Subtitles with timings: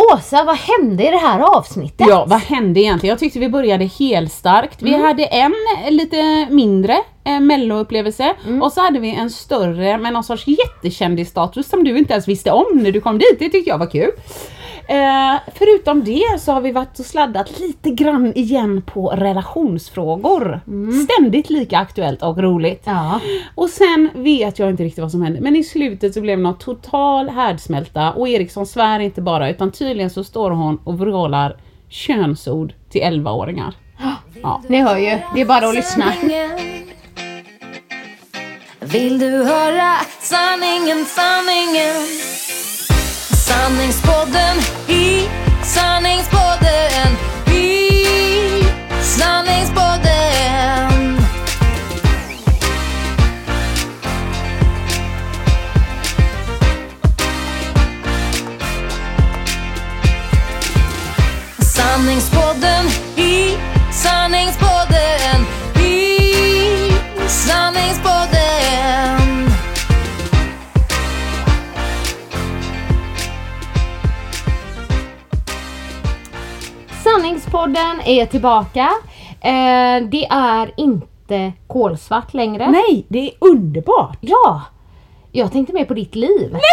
[0.00, 2.06] Åsa, vad hände i det här avsnittet?
[2.08, 3.12] Ja, vad hände egentligen?
[3.12, 4.82] Jag tyckte vi började helt starkt.
[4.82, 10.12] Vi hade en eh, lite mindre eh, melloupplevelse och så hade vi en större med
[10.12, 13.36] någon sorts jättekändisstatus som du inte ens visste om när du kom dit.
[13.38, 14.10] Det tyckte jag var kul.
[14.90, 20.60] Eh, förutom det så har vi varit och sladdat lite grann igen på relationsfrågor.
[21.04, 22.82] Ständigt lika aktuellt och roligt.
[22.84, 23.20] Ja.
[23.54, 26.42] Och sen vet jag inte riktigt vad som hände men i slutet så blev det
[26.42, 31.56] något total härdsmälta och Eriksson svär inte bara utan tydligen så står hon och vrålar
[31.88, 33.74] könsord till 11-åringar.
[34.42, 34.62] Ja.
[34.68, 36.12] Ni hör ju, det är bara att lyssna.
[38.80, 42.39] Vill du höra sanningen, sanningen?
[43.50, 44.56] Sanningspodden
[44.88, 45.28] i
[45.62, 47.16] sanningspodden
[47.52, 48.64] i
[49.02, 51.18] sanningspodden.
[61.60, 63.56] Sanningspodden i
[63.90, 65.46] sanningspodden
[65.80, 66.18] i
[67.28, 68.09] sanningspodden.
[77.50, 78.88] Sanningspodden är tillbaka.
[79.40, 82.70] Eh, det är inte kolsvart längre.
[82.70, 84.16] Nej, det är underbart!
[84.20, 84.62] Ja!
[85.32, 86.56] Jag tänkte mer på ditt liv.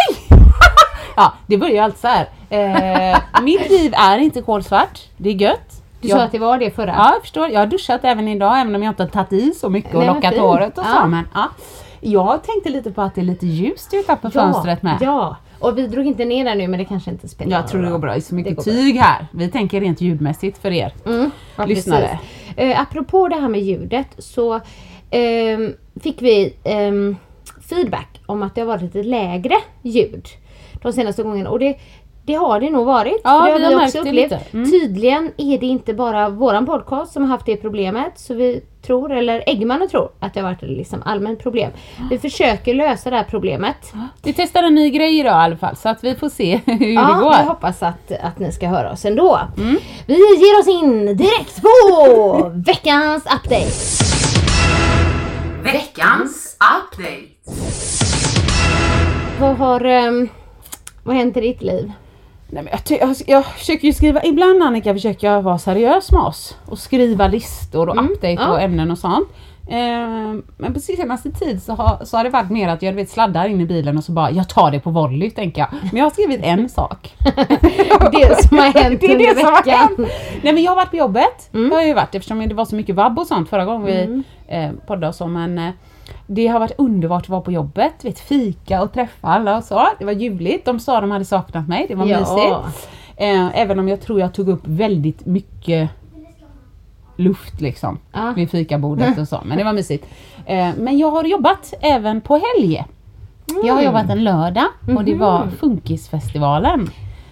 [1.19, 2.29] Ja, det börjar ju alltid så här.
[2.49, 5.81] Eh, mitt liv är inte kolsvart, det är gött.
[6.01, 6.93] Du Jag- sa att det var det förra.
[6.97, 7.49] Ja, jag förstår.
[7.49, 9.99] Jag har duschat även idag även om jag inte har tagit i så mycket och
[9.99, 10.91] Nej, lockat håret och så.
[10.95, 11.05] Ja.
[11.07, 11.47] Men, ja.
[12.01, 14.97] Jag tänkte lite på att det är lite ljust utanför fönstret med.
[15.01, 17.81] Ja, och vi drog inte ner den nu men det kanske inte spelar Jag tror
[17.81, 18.11] det går bra.
[18.11, 18.73] Det är så mycket går bra.
[18.73, 19.27] tyg här.
[19.31, 20.93] Vi tänker rent ljudmässigt för er.
[21.05, 22.19] Mm, ja, lyssnare.
[22.55, 24.59] Eh, apropå det här med ljudet så
[25.09, 25.73] ehm,
[26.03, 27.15] fick vi ehm,
[27.69, 30.27] feedback om att det har varit lite lägre ljud
[30.81, 31.77] de senaste gångerna och det,
[32.27, 33.21] det har det nog varit.
[33.23, 34.31] Ja, det vi har har vi också det upplevt.
[34.31, 34.41] lite.
[34.53, 34.71] Mm.
[34.71, 39.11] Tydligen är det inte bara våran podcast som har haft det problemet så vi tror,
[39.11, 41.71] eller Eggmannen tror, att det har varit ett liksom allmänt problem.
[42.09, 43.93] Vi försöker lösa det här problemet.
[44.23, 46.79] Vi testar en ny grej idag i alla fall så att vi får se hur
[46.79, 47.33] det Ja, går.
[47.33, 49.39] jag hoppas att, att ni ska höra oss ändå.
[50.05, 53.71] Vi ger oss in direkt på veckans update.
[55.63, 57.27] Veckans update.
[59.39, 60.29] Vad har um,
[61.03, 61.91] vad har hänt i ditt liv?
[62.49, 66.21] Nej, men jag, jag, jag försöker ju skriva, ibland Annika försöker jag vara seriös med
[66.21, 68.51] oss och skriva listor och update ja.
[68.51, 69.29] och ämnen och sånt.
[69.69, 73.09] Eh, men på senaste tid så har, så har det varit mer att jag vet,
[73.09, 75.69] sladdar in i bilen och så bara jag tar det på volley tänker jag.
[75.71, 77.15] Men jag har skrivit en sak.
[78.11, 79.79] Det som har hänt Det är det som har veckan.
[79.79, 80.11] hänt.
[80.41, 81.49] Nej men jag har varit på jobbet.
[81.51, 83.85] Det har jag ju varit eftersom det var så mycket vabb och sånt förra gången
[83.85, 84.23] vi
[84.55, 85.71] eh, poddade och så men eh,
[86.27, 89.87] det har varit underbart att vara på jobbet, vet, fika och träffa alla och så.
[89.99, 90.65] Det var ljuvligt.
[90.65, 92.19] De sa de hade saknat mig, det var Ja.
[92.19, 92.87] mysigt.
[93.15, 95.89] Eh, även om jag tror jag tog upp väldigt mycket
[97.15, 98.33] luft liksom Ja.
[98.35, 99.41] vid fikabordet och så.
[99.45, 100.05] Men det var mysigt.
[100.45, 102.83] Eh, men jag har jobbat även på helg.
[103.63, 104.65] Jag har jobbat en lördag
[104.97, 106.89] och det var Funkisfestivalen.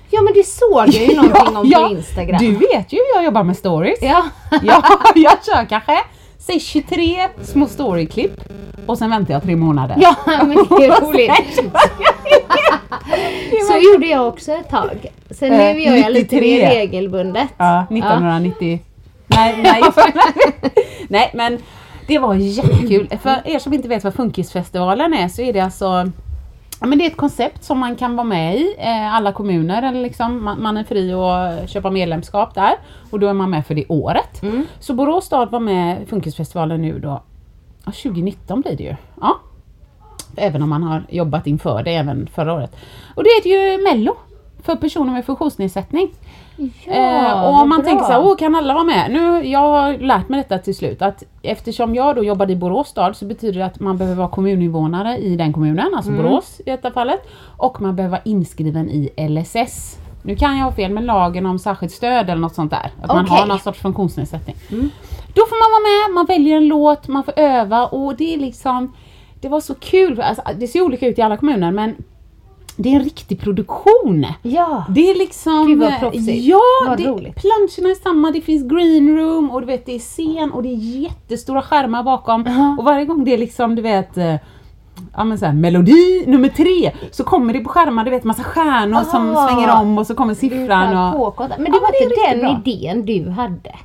[0.10, 2.38] Ja men det såg jag ju någonting om på Instagram.
[2.40, 4.00] Du vet ju hur jag jobbar med stories.
[4.02, 4.24] Ja.
[4.64, 4.84] Ja,
[5.16, 5.94] jag kör kanske
[6.46, 8.32] säg 23 små storyklipp
[8.86, 9.96] och sen väntar jag tre månader.
[10.00, 10.54] ja men det
[10.86, 11.60] är roligt.
[13.68, 15.06] Så gjorde jag också ett tag.
[15.30, 16.42] Sen nu Eh, gör jag lite 93.
[16.66, 17.48] mer regelbundet.
[17.58, 18.80] Ja, 1990.
[19.28, 19.82] Nej, nej,
[21.10, 21.58] nej men
[22.08, 23.08] det var jättekul.
[23.24, 26.06] För er som inte vet vad Funkisfestivalen är så är det alltså Ja,
[26.80, 29.84] men det är ett koncept som man kan vara med i, eh, alla kommuner.
[29.84, 32.74] Eller liksom, man, man är fri att köpa medlemskap där
[33.12, 34.42] och då är man med för det året.
[34.80, 37.22] Så Borås stad var med i Funkisfestivalen nu då,
[37.86, 38.96] ja, 2019 blir det ju.
[39.22, 39.40] Ja.
[40.38, 42.76] Även om man har jobbat inför det även förra året.
[43.16, 44.16] Och det är ju Mello
[44.66, 46.10] för personer med funktionsnedsättning.
[46.86, 47.86] eh, och om man bra.
[47.90, 49.12] tänker så här, åh kan alla vara med?
[49.12, 52.88] Nu, jag har lärt mig detta till slut att eftersom jag då jobbade i Borås
[52.88, 56.24] stad så betyder det att man behöver vara kommuninvånare i den kommunen, alltså Mm.
[56.24, 57.20] Borås i detta fallet.
[57.58, 59.98] Och man behöver vara inskriven i LSS.
[60.24, 62.92] Nu kan jag ha fel med lagen om särskilt stöd eller något sånt där.
[63.02, 63.38] Att man Okej.
[63.38, 64.56] har någon sorts funktionsnedsättning.
[65.34, 68.38] Då får man vara med, man väljer en låt, man får öva och det är
[68.38, 68.94] liksom
[69.42, 71.96] Det var så kul, alltså, det ser olika ut i alla kommuner men
[72.78, 74.26] det är en riktig produktion.
[74.42, 74.84] Ja.
[74.90, 75.68] Det är liksom...
[75.68, 76.44] Gud, vad proffsigt.
[76.46, 77.36] Ja, Vad det, roligt.
[77.36, 80.70] planscherna är samma, det finns green room och du vet det är scen och det
[80.70, 82.76] är jättestora skärmar bakom.
[82.80, 84.36] Och varje gång det är liksom du vet eh,
[85.16, 89.02] Ja men såhär, melodi nummer tre, så kommer det på skärmar, du vet massa stjärnor
[89.02, 89.48] som Ah.
[89.48, 91.36] svänger om och så kommer så siffran här och...
[91.40, 92.72] Men det Ja, var det är inte den bra.
[92.74, 93.76] idén du hade?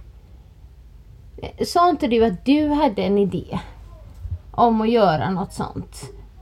[1.66, 3.58] Sa inte du att du hade en idé
[4.52, 5.96] om att göra något sånt?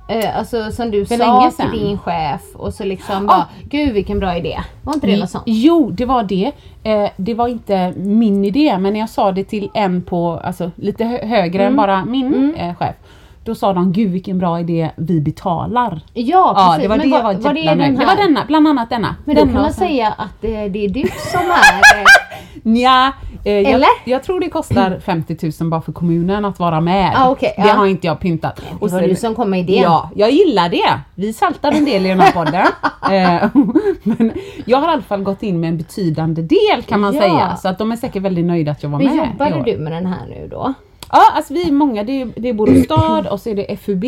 [0.09, 1.71] Eh, alltså som du För sa länge till sedan.
[1.87, 4.61] din chef och så liksom bara, gud vilken bra idé.
[4.83, 5.45] Var inte det något sånt?
[5.47, 6.53] Jo, det var det.
[6.83, 10.71] Eh, det var inte min idé, men när jag sa det till en på, alltså
[10.77, 11.73] lite hö- högre Mm.
[11.73, 12.95] än bara min eh, chef.
[13.45, 16.01] Då sa de, gud vilken bra idé, vi betalar.
[16.15, 16.83] Ja, Ja, precis.
[16.83, 17.91] det var Men det jag var var, var det den här?
[17.93, 19.17] Det var denna, bland annat denna.
[19.25, 21.03] Men då denna kan man och sen- säga att eh, det är du
[21.33, 21.99] som är...
[22.01, 22.05] eh,
[22.69, 23.13] Nja,
[23.45, 23.89] eh, jag, Eller?
[24.05, 27.13] jag tror det kostar 50 000 bara för kommunen att vara med.
[27.17, 27.73] Ah, okej, det ja.
[27.75, 28.57] har inte jag pyntat.
[28.81, 29.83] Det var du som kom med idén.
[29.83, 31.01] Ja, jag gillar det.
[31.15, 32.67] Vi saltar en del i den här podden.
[33.11, 33.49] Eh,
[34.03, 34.33] Men
[34.65, 37.21] jag har i alla fall gått in med en betydande del kan man Ja.
[37.21, 37.57] säga.
[37.57, 39.27] Så att de är säkert väldigt nöjda att jag var Men med.
[39.27, 40.75] i jobbade du med den här nu då?
[41.13, 42.05] Ja, alltså vi är många.
[42.05, 44.05] Det är, det är Borås stad och så är det FUB.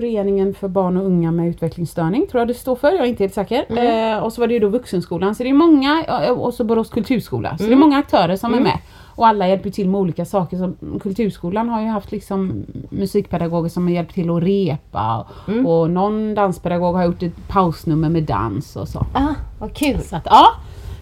[0.00, 3.22] Föreningen för barn och unga med utvecklingsstörning tror jag det står för, jag är inte
[3.22, 3.64] helt säker.
[3.68, 4.12] Mm.
[4.16, 6.64] Eh, och så var det ju då Vuxenskolan, så det är många, eh, och så
[6.64, 7.50] Borås kulturskola.
[7.50, 7.78] Så det Mm.
[7.78, 8.78] är många aktörer som är med.
[9.14, 10.56] Och alla hjälper till med olika saker.
[10.56, 15.26] Så kulturskolan har ju haft liksom musikpedagoger som har hjälpt till att repa.
[15.48, 15.66] Mm.
[15.66, 18.98] Och någon danspedagog har gjort ett pausnummer med dans och så.
[19.14, 20.00] Ah, vad kul.
[20.00, 20.46] Så att, ja,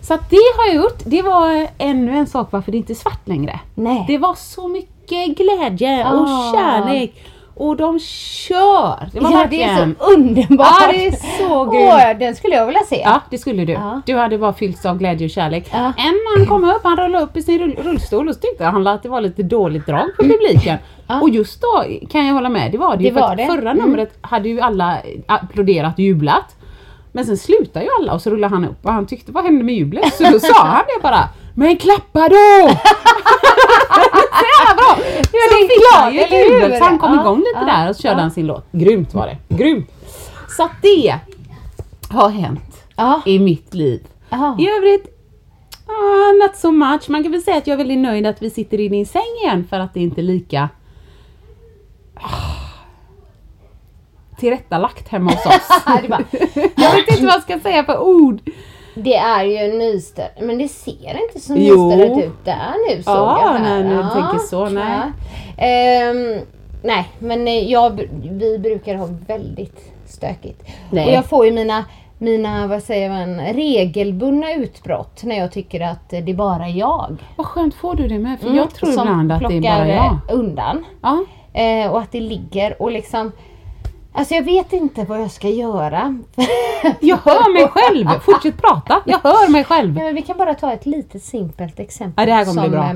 [0.01, 1.03] så att det har jag gjort.
[1.05, 3.61] Det var ännu en sak varför det inte är svart längre.
[3.75, 4.05] Nej.
[4.09, 6.53] Det var så mycket glädje och Ah.
[6.55, 7.25] kärlek.
[7.57, 9.09] Och de kör.
[9.13, 9.69] Det var ja, verkligen...
[9.69, 10.67] det är så underbart!
[10.81, 11.93] Ja, det är så grymt.
[11.95, 13.01] Åh, den skulle jag vilja se.
[13.05, 13.73] Ja, det skulle du.
[13.73, 14.01] Ja.
[14.07, 15.69] Du hade bara fyllts av glädje och kärlek.
[15.73, 15.79] Ja.
[15.97, 18.87] En man kom upp, han rullade upp i sin rull- rullstol och så tyckte han
[18.87, 20.79] att det var lite dåligt drag på publiken.
[21.07, 21.21] Ja.
[21.21, 23.11] Och just då kan jag hålla med, det var det, ju.
[23.11, 23.47] Det för var det.
[23.47, 23.85] Förra Mm.
[23.85, 26.57] numret hade ju alla applåderat och jublat.
[27.13, 29.65] Men sen slutar ju alla och så rullar han upp och han tyckte vad hände
[29.65, 30.15] med jublet?
[30.15, 32.35] Så då sa han det bara Men klappa då!
[34.35, 34.97] så jävla bra!
[34.97, 37.51] Ja, så det är fick han ju ett jubel så han kom Ja, igång lite
[37.55, 38.21] ja, där och så körde ja.
[38.21, 38.67] han sin låt.
[38.73, 39.91] Grymt var det, grymt!
[40.57, 41.19] Så att det
[42.09, 43.23] har hänt Ja.
[43.27, 44.07] i mitt liv.
[44.29, 44.57] Jaha.
[44.59, 45.19] I övrigt,
[45.87, 47.09] ah, not so much.
[47.09, 49.39] Man kan väl säga att jag är väldigt nöjd att vi sitter i din säng
[49.43, 50.69] igen för att det inte är lika
[52.15, 52.55] ah,
[54.39, 55.69] tillrättalagt hemma hos oss.
[56.77, 58.41] Jag vet inte vad jag ska säga för ord.
[58.95, 61.89] Det är ju nystört, men det ser inte så Jo.
[61.91, 63.83] nystört ut där nu såg Ja, jag här.
[63.85, 64.85] nej, du tänker så, nej.
[65.57, 65.65] Ja.
[65.65, 66.41] Ehm,
[66.83, 70.63] nej, men eh, jag, vi brukar ha väldigt stökigt.
[70.91, 71.07] Nej.
[71.07, 71.85] Och jag får ju mina,
[72.19, 77.17] mina, vad säger man, regelbundna utbrott när jag tycker att det är bara jag.
[77.37, 79.89] Vad skönt får du det med för Mm, jag tror ibland att det är bara
[79.89, 80.05] jag.
[80.07, 80.85] eh, undan.
[81.03, 81.25] Ja.
[81.61, 83.33] Eh, och att det ligger och liksom
[84.17, 86.19] Alltså jag vet inte vad jag ska göra.
[87.01, 88.21] Jag hör mig själv!
[88.21, 89.99] Fortsätt prata, jag hör mig själv.
[89.99, 92.23] Ja, men vi kan bara ta ett litet simpelt exempel.
[92.23, 92.85] Ja, det här kommer bli bra.
[92.85, 92.93] eh,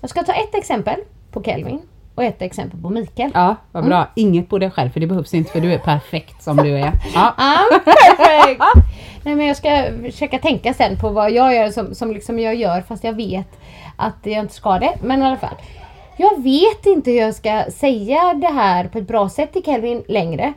[0.00, 0.94] Jag ska ta ett exempel
[1.32, 1.80] på Kelvin
[2.14, 3.30] och ett exempel på Mikael.
[3.34, 4.06] Ja, vad bra.
[4.14, 6.92] Inget på dig själv för det behövs inte för du är perfekt som du är.
[7.14, 7.34] Ja.
[7.38, 8.62] I'm perfect!
[9.24, 12.54] Nej men jag ska försöka tänka sen på vad jag gör som, som liksom jag
[12.54, 13.48] gör fast jag vet
[13.96, 14.92] att jag inte ska det.
[15.02, 15.54] Men i alla fall.
[16.16, 20.02] Jag vet inte hur jag ska säga det här på ett bra sätt till Kelvin
[20.08, 20.52] längre.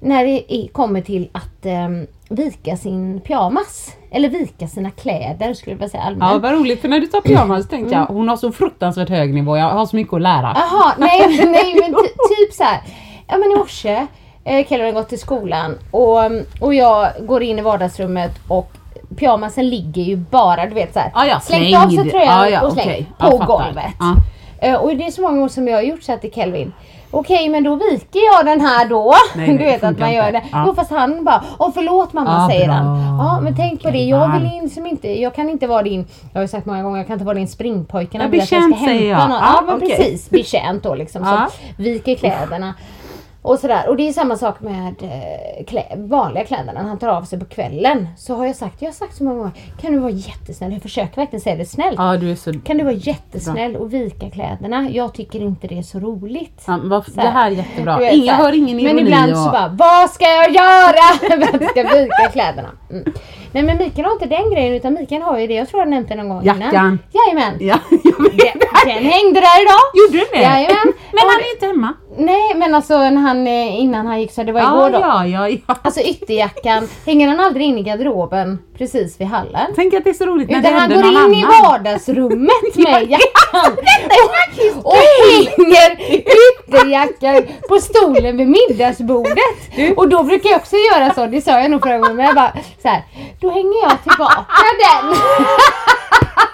[0.00, 3.92] När det kommer till att ehm, vika sin pyjamas.
[4.10, 6.42] Eller vika sina kläder skulle jag säga Ja, allmänt.
[6.42, 9.56] vad roligt för när du tar pyjamas tänkte jag hon har så fruktansvärt hög nivå,
[9.56, 10.52] jag har så mycket att lära.
[10.56, 12.80] Jaha, nej, nej men ty, typ så här.
[13.28, 14.06] Ja men i morse,
[14.44, 16.18] eh, Kelvin har gått till skolan och,
[16.60, 18.70] och jag går in i vardagsrummet och
[19.16, 21.10] pyjamasen ligger ju bara, du vet så här.
[21.14, 23.06] Ja, ja, slängt av sig tröjan Ja, ja, och slängt okej.
[23.18, 23.46] på fattar.
[23.46, 23.92] golvet.
[23.98, 24.14] Ja.
[24.60, 26.72] Eh, och det är så många gånger som jag har gjort så här till Kelvin.
[27.12, 29.14] Okej men då viker jag den här då.
[29.36, 30.38] Nej, nej, du vet att man gör inte.
[30.40, 30.44] det.
[30.52, 30.64] Ja.
[30.66, 32.74] Jo fast han bara, åh förlåt mamma Ja, säger bra.
[32.74, 33.18] han.
[33.18, 36.38] Ja men tänk på det, jag vill liksom inte, jag kan inte vara din, jag
[36.40, 39.28] har ju sagt många gånger, jag kan inte vara din springpojke Ja, betjänt, säger jag.
[39.28, 39.38] något.
[39.42, 39.88] Ja, men okej.
[39.96, 41.24] precis, betjänt då liksom.
[41.24, 42.74] Som viker kläderna.
[43.42, 43.88] Och sådär.
[43.88, 46.72] Och det är samma sak med eh, klä, vanliga kläder.
[46.72, 48.08] När han tar av sig på kvällen.
[48.18, 49.52] Så har jag sagt, jag har sagt så många gånger.
[49.80, 50.72] Kan du vara jättesnäll?
[50.72, 51.94] Jag försöker verkligen säga det snällt.
[51.98, 52.52] Ja, du är så...
[52.52, 54.90] Kan du vara jättesnäll och vika kläderna?
[54.90, 56.62] Jag tycker inte det är så roligt.
[56.66, 57.98] Ja, vad- Så det här är jättebra.
[57.98, 58.94] vet, Ingen, jag hör ingen ironi.
[58.94, 59.38] Men ibland och...
[59.38, 60.96] så bara, vad ska jag göra
[61.30, 62.68] jag ska vika kläderna?
[62.90, 63.04] Mm.
[63.52, 65.88] Nej men Mikael har inte den grejen utan Mikael har ju det, jag tror jag
[65.88, 66.60] nämnt det någon gång innan.
[66.60, 66.98] Jackan.
[67.12, 67.56] Jajamän.
[67.60, 68.38] Ja, jag vet.
[68.86, 69.84] Den, den hängde där idag.
[69.94, 70.42] Gjorde du det?
[70.42, 70.92] Jajamän.
[71.12, 71.94] Men han är inte hemma.
[72.18, 74.98] Nej men alltså när han, eh, innan han gick så det var igår då.
[74.98, 75.76] ja, ja, ja.
[75.82, 79.72] Alltså ytterjackan, hänger han aldrig in i garderoben precis vid hallen?
[79.76, 82.74] Tänk att det är så roligt när Utan det han händer går in i vardagsrummet
[82.76, 83.76] med jackan
[84.82, 89.96] och, och hänger ytterjackan på stolen vid middagsbordet.
[89.96, 92.34] Och då brukar jag också göra så, det sa jag nog förra gången, men jag
[92.34, 93.02] bara så här,
[93.40, 94.46] då hänger jag tillbaka
[94.80, 95.14] den.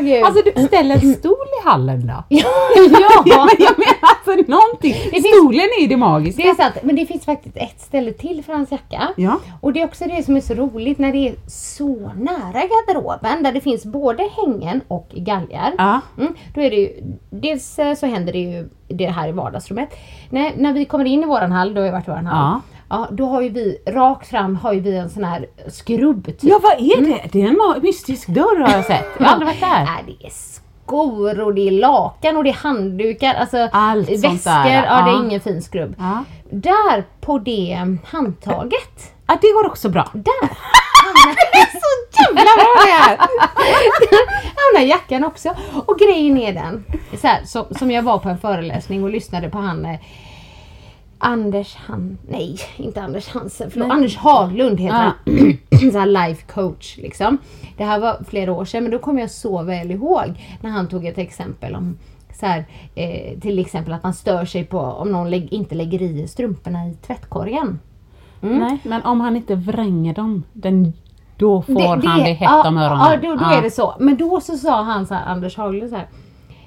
[0.00, 0.24] Gud.
[0.24, 1.32] Alltså du ställer en stol
[1.62, 2.24] i hallen då?
[2.28, 2.44] ja,
[3.26, 4.94] Ja, men jag menar alltså någonting.
[4.94, 6.42] finns- Stolen är ju det magiska.
[6.42, 6.74] det är sant.
[6.82, 9.08] Men det finns faktiskt ett ställe till för hans jacka.
[9.16, 9.38] Ja.
[9.60, 13.42] Och det är också det som är så roligt när det är så nära garderoben
[13.42, 15.72] där det finns både hängen och galgar.
[15.78, 16.00] Ja.
[16.18, 16.90] Mm, då är det ju,
[17.30, 19.88] dels eh, så händer det ju det här i vardagsrummet.
[20.30, 22.52] När, när vi kommer in i våran hall, då har jag varit i våran hall.
[22.54, 22.60] Ja.
[22.88, 26.42] Ja, då har ju vi, rakt fram har ju vi en sån här skrubb typ.
[26.42, 27.20] Ja, vad är det?
[27.32, 29.06] Det är en mystisk dörr har jag sett.
[29.18, 29.84] Jag har aldrig varit där.
[29.84, 34.64] Nej, det är skor och det är lakan och det är handdukar, alltså Allt väskor.
[34.64, 35.94] där, Ja, det är ingen fin skrubb.
[35.98, 36.24] Ja.
[36.50, 40.10] Där på det handtaget, ja, det går också bra.
[40.12, 40.48] där
[41.72, 43.18] så jävla bra det är!
[44.76, 45.54] hamnar jackan också.
[45.86, 46.84] Och grejen är den,
[47.20, 49.98] så här, som, som jag var på en föreläsning och lyssnade på han eh,
[51.18, 52.18] Anders Han...
[52.28, 53.70] Nej, inte Anders Hansen.
[53.70, 53.90] Förlåt.
[53.90, 55.90] Anders Haglund heter han.
[55.92, 57.38] så här life coach liksom.
[57.76, 60.88] Det här var flera år sedan men då kommer jag så väl ihåg när han
[60.88, 61.98] tog ett exempel om
[62.40, 66.02] så här, eh, till exempel att man stör sig på om någon lägg, inte lägger
[66.02, 67.78] i strumporna i tvättkorgen.
[68.40, 70.92] Nej, men om han inte vränger dem, den,
[71.36, 73.06] då får han det hett ja, om öronen.
[73.10, 73.94] Ja, då, då är det så.
[73.98, 76.08] Men då så sa han så här, Anders Haglund så här.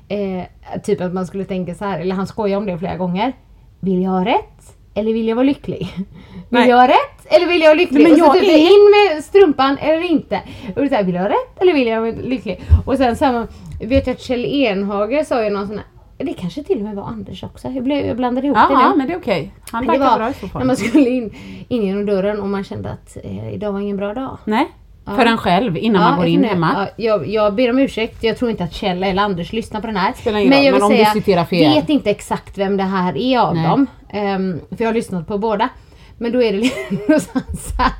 [0.07, 0.45] Eh,
[0.83, 3.33] typ att man skulle tänka så här, eller han skojar om det flera gånger.
[3.79, 4.75] Vill jag ha rätt?
[4.93, 5.87] Eller vill jag vara lycklig?
[5.95, 6.05] Vill
[6.49, 6.69] Nej.
[6.69, 7.25] jag ha rätt?
[7.25, 8.03] Eller vill jag vara lycklig?
[8.03, 10.41] Men och så typ är- in med strumpan eller inte.
[10.75, 11.61] Och så här, vill jag ha rätt?
[11.61, 12.61] Eller vill jag vara lycklig?
[12.85, 13.47] Och sen samma,
[13.81, 15.85] vet jag att Kjell Enhage sa ju någon sån här
[16.23, 17.67] det kanske till och med var Anders också.
[17.67, 18.79] Jag, blev, jag blandade ihop det nu.
[18.81, 19.53] Ja, men det är okej.
[19.71, 20.59] Han Men det verkar bra i så fall.
[20.61, 21.33] när man skulle in,
[21.67, 24.37] in genom dörren och man kände att eh, idag var ingen bra dag.
[24.45, 24.67] Nej,
[25.15, 26.87] för en själv innan man går in hemma.
[26.97, 29.87] Ja, jag, jag ber om ursäkt, jag tror inte att Kjell eller Anders lyssnar på
[29.87, 30.13] den här.
[30.13, 31.73] Spelar ingen roll, jag vill men om du säga, citerar fel.
[31.73, 33.63] vet inte exakt vem det här är av Nej.
[33.63, 33.87] dem.
[34.13, 35.69] Ehm, för jag har lyssnat på båda.
[36.17, 36.57] Men då är det
[37.07, 37.91] liksom så här,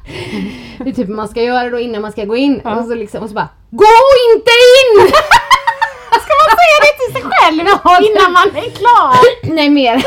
[0.77, 2.59] det är typ man ska göra då innan man ska gå in.
[2.59, 3.85] Och, så liksom, och så bara GÅ
[4.35, 5.11] INTE IN!
[6.09, 7.59] Ska man säga det till sig själv
[8.11, 9.53] innan man är klar?
[9.55, 10.05] Nej mer.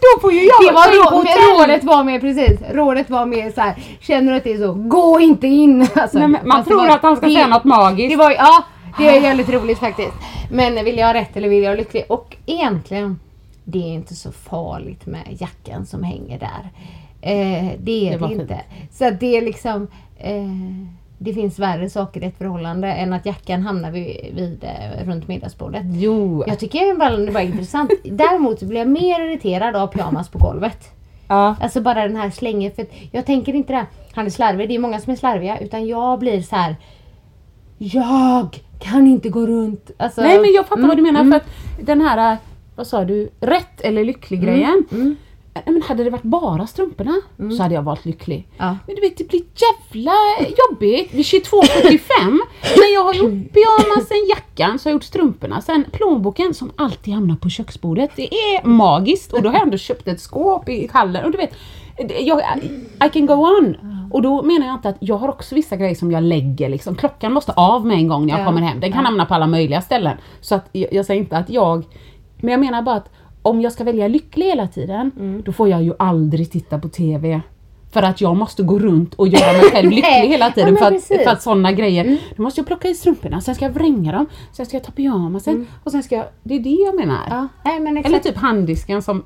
[0.00, 1.60] Då får ju jag Det var på rå- hotell.
[1.68, 2.60] rådet var mer precis.
[2.72, 3.74] Rådet var mer så här.
[4.00, 5.80] Känner du att det är så, gå inte in.
[5.94, 8.10] Alltså, Nej, man det tror var- att han ska det- säga något magiskt.
[8.10, 8.64] Det var, ja,
[8.98, 10.12] det är jävligt roligt faktiskt.
[10.50, 12.04] Men vill jag ha rätt eller vill jag vara lycklig?
[12.08, 13.20] Och egentligen,
[13.64, 16.70] det är inte så farligt med jackan som hänger där.
[17.20, 18.40] Eh, det är Det det, var fint.
[18.40, 18.60] inte.
[18.92, 19.86] Så det är liksom,
[20.18, 20.32] eh,
[21.18, 25.28] det finns värre saker i ett förhållande än att jackan hamnar vid, vid, eh, runt
[25.28, 25.82] middagsbordet.
[25.86, 26.44] Jo.
[26.46, 27.90] Jag tycker bara det var intressant.
[28.04, 30.90] Däremot blir jag mer irriterad av pyjamas på golvet.
[31.28, 31.56] Ja.
[31.60, 32.72] Alltså bara den här slängen.
[32.72, 33.86] För jag tänker inte det.
[34.12, 34.68] Han är slarvig.
[34.68, 35.58] Det är många som är slarviga.
[35.58, 36.76] Utan jag blir så här.
[37.78, 39.90] Jag kan inte gå runt.
[39.96, 41.32] Alltså, Nej men jag fattar vad du menar mm.
[41.32, 42.38] för att den här, äh,
[42.76, 44.42] vad sa du, rätt eller lycklig
[44.90, 45.16] Mm,
[45.66, 47.14] Men hade det varit bara strumporna
[47.56, 48.48] så hade jag valt lycklig.
[48.56, 48.76] Ja.
[48.86, 50.12] Men du vet det blir jävla
[50.70, 52.00] jobbigt vid 22.45
[52.76, 55.60] när jag har gjort pyjamasen, jackan, så har jag gjort strumporna.
[55.60, 58.10] Sen plånboken som alltid hamnar på köksbordet.
[58.16, 61.36] Det är magiskt och då har jag ändå köpt ett skåp i hallen och du
[61.38, 61.54] vet
[62.20, 62.40] jag,
[63.06, 63.76] I can go on.
[64.12, 66.94] Och då menar jag inte att jag har också vissa grejer som jag lägger liksom.
[66.94, 68.44] Klockan måste av med en gång när jag Ja.
[68.46, 68.80] kommer hem.
[68.80, 70.16] Den kan hamna på alla möjliga ställen.
[70.40, 71.84] Så att jag, jag säger inte att jag
[72.40, 73.10] men jag menar bara att
[73.46, 75.42] om jag ska välja lycklig hela tiden, Mm.
[75.42, 77.40] då får jag ju aldrig titta på TV.
[77.92, 80.78] För att jag måste gå runt och göra mig själv lycklig hela ja, tiden men
[80.82, 81.10] för, att.
[81.10, 81.24] Mm.
[81.24, 82.18] för att sådana grejer.
[82.36, 84.92] Då måste jag plocka i strumporna, sen ska jag vränga dem, sen ska jag ta
[84.92, 86.24] pyjamasen och sen ska jag...
[86.42, 87.26] Det är det jag menar.
[87.26, 87.28] Mm.
[87.30, 87.96] Ja, nej, men.
[87.96, 89.22] Eller typ handdisken som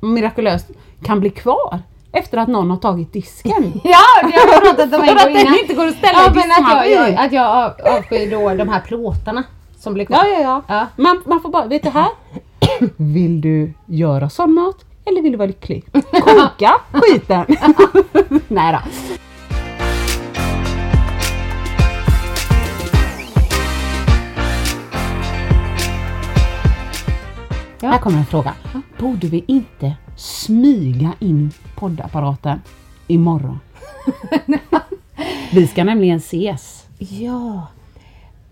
[0.00, 0.70] mirakulöst
[1.02, 1.78] kan bli kvar
[2.12, 3.52] efter att någon har tagit disken.
[3.84, 5.58] Ja, det har jag pratat om en För att gång den innan.
[5.62, 8.68] inte går att ställa ja, men att jag, jag, att jag av- avskyr då de
[8.68, 9.42] här plåtarna
[9.78, 10.18] som blir kvar.
[10.24, 10.62] Ja, ja, ja.
[10.68, 10.86] Ja.
[11.02, 12.08] Man, man får bara, vet du här?
[12.96, 15.84] Vill du göra sån mat eller vill du vara lycklig?
[15.92, 17.44] Koka skiten!
[18.48, 18.78] Nej då.
[27.80, 27.90] Ja.
[27.90, 28.54] Här kommer en fråga.
[28.98, 32.62] Borde vi inte smyga in poddapparaten
[33.06, 33.60] imorgon?
[35.52, 36.86] vi ska nämligen ses.
[36.98, 37.66] Ja,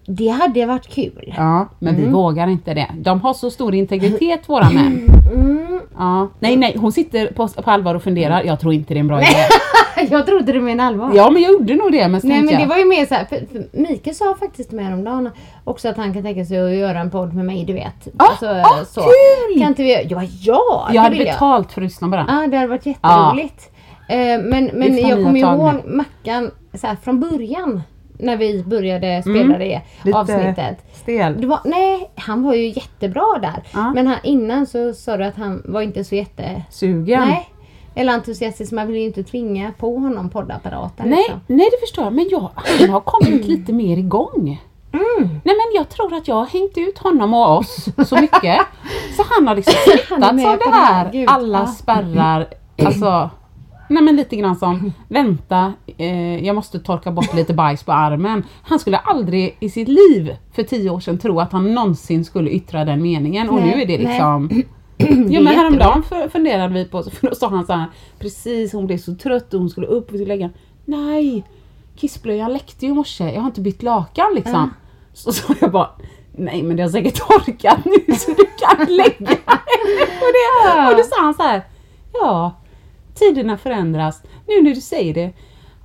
[0.06, 1.34] det hade varit kul.
[1.36, 2.06] Ja, men Mm.
[2.06, 2.86] vi vågar inte det.
[2.98, 5.08] De har så stor integritet våra män.
[5.34, 5.80] Mm.
[5.98, 6.28] Ja.
[6.38, 8.42] Nej, nej, hon sitter på, på allvar och funderar.
[8.42, 9.28] Jag tror inte det är en bra idé.
[10.10, 11.12] Jag trodde du menade allvar.
[11.14, 12.08] Ja, men jag gjorde nog det.
[12.08, 14.84] Men så Nej men det var ju mer såhär, för, för Mikael sa faktiskt mig
[14.84, 15.30] häromdagen
[15.64, 18.08] också att han kan tänka sig att göra en podd med mig, du vet.
[18.16, 19.00] Alltså, Ah, ah, så.
[19.00, 19.60] kul!
[19.60, 20.06] Kan inte vi?
[20.10, 20.86] Ja, ja!
[20.86, 22.26] jag det hade betalt för att lyssna på den.
[22.28, 23.70] Ja, det hade varit jätteroligt.
[24.08, 27.82] Eh, men men jag kommer ihåg Mackan så här, från början
[28.22, 29.82] när vi började spela det Mm.
[30.02, 30.84] Lite avsnittet.
[30.92, 31.40] Stel.
[31.40, 33.62] Det var, nej, han var ju jättebra där.
[33.72, 33.92] Ja.
[33.94, 36.62] Men han, innan så sa du att han var inte så jätte...
[36.70, 37.28] Sugen.
[37.28, 37.48] Nej.
[37.94, 41.08] Eller entusiastisk, man vill ju inte tvinga på honom poddapparaten.
[41.08, 41.40] Nej, liksom.
[41.46, 44.60] nej det förstår jag men jag, han har kommit lite mer igång.
[44.92, 45.28] Mm.
[45.44, 48.60] Nej men jag tror att jag har hängt ut honom och oss så mycket.
[49.16, 51.28] Så han har liksom smittats av det det här, gud.
[51.30, 52.46] Alla spärrar.
[52.84, 53.30] Alltså,
[53.92, 58.44] nej men lite grann som, vänta, eh, jag måste torka bort lite bajs på armen.
[58.62, 62.50] Han skulle aldrig i sitt liv för tio år sedan tro att han någonsin skulle
[62.50, 64.06] yttra den meningen och Nej, nu är det nej.
[64.06, 64.48] liksom
[64.96, 67.86] Det Jo men häromdagen funderade vi på, för då sa han så här,
[68.18, 70.50] precis hon blev så trött och hon skulle upp och skulle lägga
[70.84, 71.44] Nej!
[71.96, 74.74] Kissblöjan läckte ju i morse, jag har inte bytt lakan liksom.
[75.12, 75.90] Så sa jag bara
[76.36, 79.40] Nej men det har säkert torkat nu så du kan lägga dig."
[80.20, 81.62] och, det, och då sa han så här
[82.12, 82.52] Ja,
[83.14, 84.22] tiderna förändras.
[84.48, 85.32] Nu när du säger det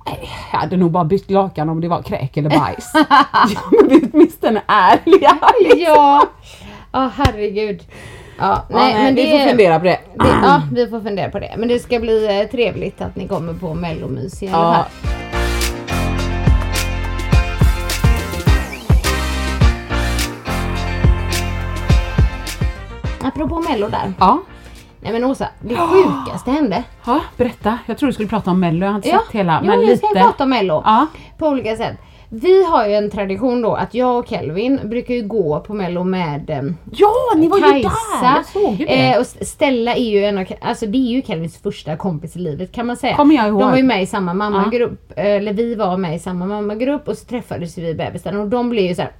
[0.06, 2.90] Nej, jag hade nog bara bytt lakan om det var kräk eller bajs.
[3.10, 3.24] ja,
[3.70, 5.38] men vi är åtminstone ärliga.
[5.60, 5.80] liksom.
[5.94, 6.26] Ja,
[6.92, 7.82] ja herregud.
[8.38, 9.98] Ja, nej, Ja, men vi det, får fundera på det.
[10.14, 11.54] Det, ja, vi får fundera på det.
[11.58, 15.12] Men det ska bli eh, trevligt att ni kommer på mellomys i alla Ja, fall.
[23.20, 24.12] Apropå mello där.
[24.18, 24.38] ja.
[25.00, 26.82] Nej men Åsa, det sjukaste hände.
[27.06, 27.78] Ja, berätta.
[27.86, 29.58] Jag tror du skulle prata om mello, jag har inte Ja, sett hela.
[29.62, 30.06] jo, Men jag lite.
[30.06, 30.82] ska prata om mello.
[30.84, 31.06] Ja.
[31.38, 31.96] På olika sätt.
[32.30, 36.04] Vi har ju en tradition då att jag och Kelvin brukar ju gå på mello
[36.04, 36.62] med eh,
[36.92, 37.90] ja, ni var ju Kajsa.
[38.22, 38.34] där!
[38.36, 39.12] Jag såg ju det.
[39.12, 42.38] Eh, och Stella är ju en av, alltså det är ju Kelvins första kompis i
[42.38, 43.16] livet kan man säga.
[43.16, 43.60] Kommer jag ihåg.
[43.60, 47.08] De var ju med i samma mammagrupp, eh, eller vi var med i samma mammagrupp
[47.08, 49.10] och så träffades vi i bebisen och de blev ju så här,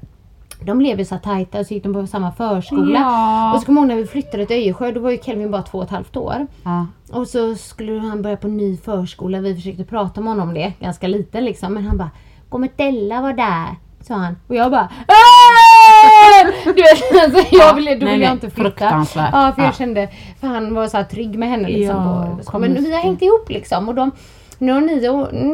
[0.60, 3.00] de blev ju så tajta och så gick de på samma förskola.
[3.00, 3.54] Ja.
[3.54, 5.62] Och så kommer jag ihåg när vi flyttade till Öjersjö, då var ju Kelvin bara
[5.62, 6.46] två och ett halvt år.
[6.64, 6.86] ja.
[7.12, 9.40] Och så skulle han börja på ny förskola.
[9.40, 11.74] Vi försökte prata med honom om det, ganska liten liksom.
[11.74, 12.10] Men han bara,
[12.48, 13.66] kommer Della vara där?
[14.00, 14.36] Sa han.
[14.48, 14.88] Och jag bara!
[16.64, 18.84] Du vet, alltså, jag ville, då ville jag inte flytta.
[18.84, 19.20] Ja, för
[19.62, 19.72] jag Ja.
[19.72, 20.08] kände,
[20.40, 21.96] för han var så här trygg med henne liksom.
[21.96, 23.88] Ja, kom men vi har hängt ihop liksom.
[23.88, 24.10] Och de,
[24.58, 25.00] nu, har ni,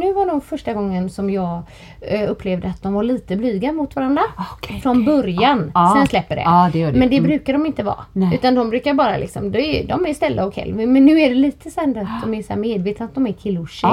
[0.01, 1.63] nu var nog första gången som jag
[2.01, 4.23] eh, upplevde att de var lite blyga mot varandra.
[4.53, 5.05] Okej, Från okej.
[5.07, 5.71] början.
[5.75, 6.43] Ja, Sen släpper det.
[6.43, 6.99] ja, det gör det.
[6.99, 7.29] Men det Mm.
[7.29, 8.05] brukar de inte vara.
[8.13, 8.35] Nej.
[8.35, 10.93] Utan de brukar bara liksom, de är, de är Stella och Kelvin.
[10.93, 13.61] Men nu är det lite sen att de är så medvetna att de är kille
[13.61, 13.91] och tjej.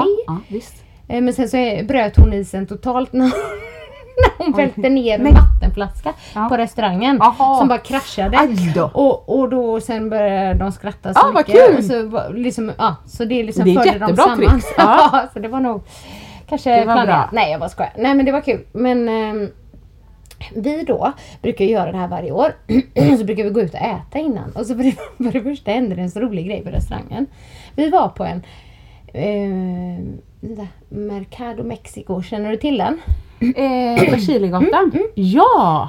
[0.48, 0.84] Visst.
[1.08, 3.30] Eh, Men sen så är, bröt hon isen totalt när,
[4.38, 6.48] när hon välte ner en vattenflaska Ja.
[6.48, 7.16] på restaurangen.
[7.20, 7.58] Jaha.
[7.58, 8.38] Som bara kraschade.
[8.94, 11.66] Och, och då sen började de skratta så vad mycket.
[11.66, 11.76] kul.
[11.78, 14.60] Och så, liksom, ja, så det liksom Det förde dem samman.
[14.76, 15.28] Ja.
[15.32, 15.82] Så det var nog
[16.48, 17.06] kanske Det var planerat.
[17.06, 17.40] bra.
[17.40, 17.92] Nej jag bara skojar.
[17.98, 18.60] Nej men det var kul.
[18.72, 19.48] Men ehm,
[20.54, 22.52] vi då brukar göra det här varje år.
[23.18, 24.52] så brukar vi gå ut och äta innan.
[24.52, 24.92] Och så för det,
[25.24, 27.26] för det första hände det en så rolig grej på restaurangen.
[27.76, 28.42] Vi var på en
[29.14, 30.04] eh,
[30.88, 33.00] Mercado Mexico, känner du till den?
[33.56, 34.90] Eh, på Kilegatan?
[34.94, 35.88] Mm, Ja!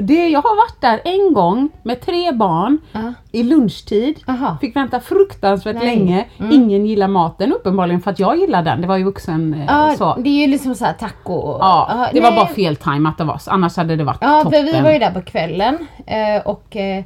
[0.00, 3.12] Det, jag har varit där en gång med tre barn Ja.
[3.32, 4.18] i lunchtid.
[4.28, 4.56] Aha.
[4.60, 5.96] Fick vänta fruktansvärt Nej.
[5.96, 6.24] länge.
[6.52, 8.80] Ingen gillar maten uppenbarligen för att jag gillar den.
[8.80, 10.14] Det var ju vuxen Ja, så.
[10.20, 11.56] det är ju liksom så här taco.
[11.60, 13.50] Ja, det var bara fel time att det var så.
[13.50, 14.66] Annars hade det varit Ja, toppen.
[14.66, 17.04] för vi var ju där på kvällen eh, och eh,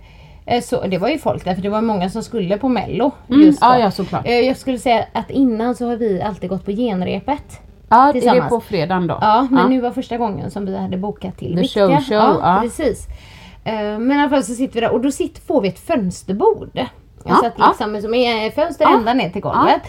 [0.63, 3.11] så, det var ju folk där för det var många som skulle på mello.
[3.29, 4.29] Mm, just ja, såklart.
[4.29, 7.61] Jag skulle säga att innan så har vi alltid gått på genrepet.
[7.93, 9.19] Ja, det är på fredagen då.
[9.21, 12.39] Ja, men nu var första gången som vi hade bokat till The show show, ja,
[12.43, 12.59] ja.
[12.63, 13.07] precis.
[13.65, 15.87] Eh, Men i alla fall så sitter vi där och då sitter, får vi ett
[15.87, 16.71] fönsterbord.
[16.73, 16.87] Ja,
[17.25, 17.69] Alltså att ja.
[17.69, 19.83] liksom, som är fönster Ja, ända ner till golvet.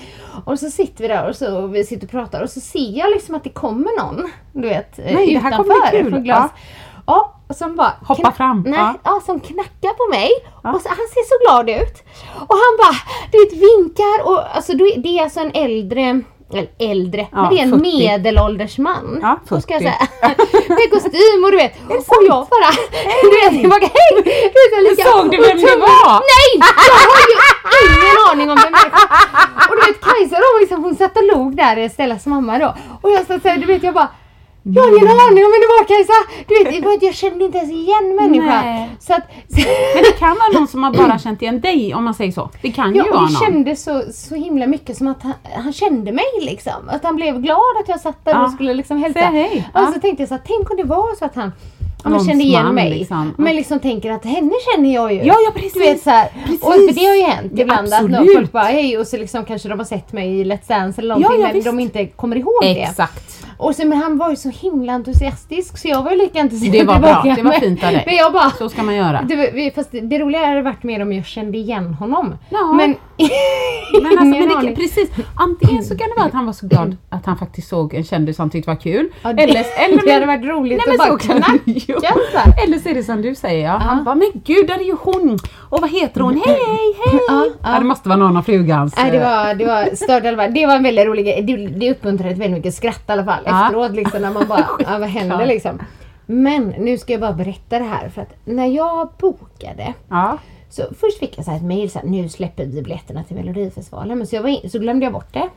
[0.45, 2.97] Och så sitter vi där och så och vi sitter och pratar och så ser
[2.97, 4.31] jag liksom att det kommer någon.
[4.53, 6.51] Du vet eh, Nej, utanför från glas.
[7.05, 7.33] Ja.
[7.47, 8.95] och som bara Hoppa fram, Nej, ja.
[9.03, 9.21] ja.
[9.25, 10.29] som knackar på mig.
[10.75, 12.03] Och så, han ser så glad ut.
[12.33, 12.95] Och han bara,
[13.31, 16.21] du vet vinkar och alltså det är alltså en äldre
[16.53, 17.81] eller äldre, Ja, men det är en 40.
[17.97, 19.19] medelålders man.
[19.21, 19.93] Ja, så ska jag 40.
[19.93, 20.35] säga.
[20.69, 21.73] Med kostym och du vet.
[21.89, 22.71] Och jag bara,
[23.23, 24.11] du vet, bara hej!
[24.53, 26.13] Du vet, lika, Såg du vem det var?
[26.33, 26.51] Nej!
[26.87, 29.69] Jag har ju ingen aning om vem det är.
[29.69, 32.75] Och du vet Kajsa då, liksom, hon satt och log där, Stellas mamma då.
[33.01, 34.07] Och jag satt såhär, du vet jag bara
[34.65, 36.13] Jag har ingen aning om vem det var Kajsa!
[36.47, 38.45] Du vet, det var att jag kände inte ens igen människan.
[38.65, 38.89] Nej.
[38.99, 39.21] Så att,
[39.95, 42.49] Men det kan vara någon som har bara känt igen dig om man säger så.
[42.61, 43.41] Det kan Ja, ju och vara det någon.
[43.41, 46.89] kändes så, så himla mycket som att han, han kände mig liksom.
[46.89, 48.45] Att han blev glad att jag satt där Ja.
[48.45, 49.19] och skulle liksom hälsa.
[49.19, 49.69] Säga hej.
[49.73, 49.91] Och Ja.
[49.95, 51.51] så tänkte jag så här, tänk om det var så att han
[52.03, 52.89] ja, Någons kände igen man, mig.
[52.89, 53.33] liksom.
[53.37, 55.19] Men liksom tänker att henne känner jag ju.
[55.23, 55.73] Ja, ja, precis.
[55.73, 56.29] Du vet så här.
[56.45, 56.63] Precis.
[56.63, 59.45] Och det har ju hänt Ja, ibland att någon folk bara hej och så liksom
[59.45, 61.65] kanske de har sett mig i Let's Dance eller någonting Ja, ja, men visst.
[61.65, 62.81] de inte kommer ihåg det.
[62.81, 63.42] Exakt.
[63.57, 66.71] Och så, men han var ju så himla entusiastisk så jag var ju lika entusiastisk
[66.79, 67.21] Det var bra.
[67.21, 67.41] tillbaka.
[67.41, 68.03] Det var fint av dig.
[68.05, 69.21] Men jag bara Så ska man göra.
[69.29, 72.35] det, fast det, roliga hade varit mer om jag kände igen honom.
[72.49, 72.73] Ja.
[72.73, 72.95] Men,
[74.01, 76.97] Men, alltså, men det, precis, antingen så kan det vara att han var så glad
[77.09, 79.09] att han faktiskt såg en kändis han tyckte var kul.
[79.23, 81.53] Ja, det- eller, eller det hade varit roligt Nej, att bara knacka.
[82.63, 83.77] Eller så är det som du säger, ja.
[83.77, 85.39] han bara men gud där är ju hon!
[85.73, 86.41] Och vad heter hon?
[86.45, 86.93] Hej hej!
[87.05, 87.79] Ja, Ja, ja.
[87.79, 88.93] det måste vara någon av frugans.
[88.97, 90.53] Nej, det eh, var, det var stört fall.
[90.53, 91.41] Det var en väldigt rolig grej.
[91.41, 93.65] Det, det uppmuntrade till väldigt mycket skratt i alla fall Ja.
[93.65, 95.45] efteråt liksom när man bara, ja, vad hände Ja.
[95.45, 95.79] liksom?
[96.25, 100.37] Men nu ska jag bara berätta det här för att när jag bokade Ja.
[100.69, 103.35] så först fick jag så här ett mejl så här, nu släpper vi biljetterna till
[103.35, 104.17] Melodifestivalen.
[104.17, 105.49] Men så, jag var in, så glömde jag bort det.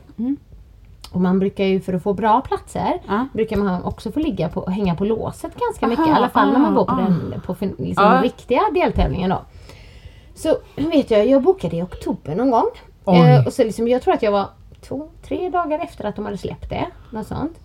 [1.11, 2.99] Och man brukar ju för att få bra platser Mm.
[3.07, 3.27] Ja.
[3.33, 6.07] brukar man också få ligga på, hänga på låset ganska Aha, mycket.
[6.07, 6.95] I alla fall när man går på ah.
[6.95, 8.21] den på liksom Ja.
[8.23, 9.41] riktiga deltävlingen då.
[10.37, 12.67] Så vet jag, jag bokade i oktober någon gång.
[13.15, 14.45] Eh, och så liksom, jag tror att jag var
[14.87, 16.85] två, tre dagar efter att de hade släppt det.
[17.11, 17.59] Något sånt.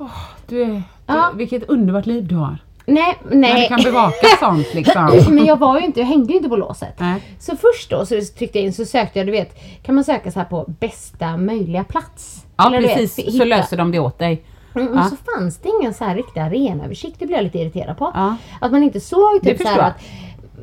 [0.47, 1.31] Du, är- du, Ja.
[1.35, 2.59] Vilket underbart liv du har.
[2.87, 3.63] Nej, nej.
[3.63, 5.21] du kan bevaka sånt liksom.
[5.35, 6.95] Men jag var ju inte, jag hängde ju inte på låset.
[7.01, 7.23] Nej.
[7.39, 10.31] Så först då så tryckte jag in så sökte jag, du vet, kan man söka
[10.33, 12.45] så här på bästa möjliga plats?
[12.57, 14.45] Ja Eller du vet, precis, så löser de det åt dig.
[14.75, 14.95] Mm, Ja.
[14.95, 18.11] Men så fanns det ingen så här riktig arenaöversikt, det blev jag lite irriterad på.
[18.15, 18.37] Ja.
[18.61, 19.95] Att man inte såg typ så att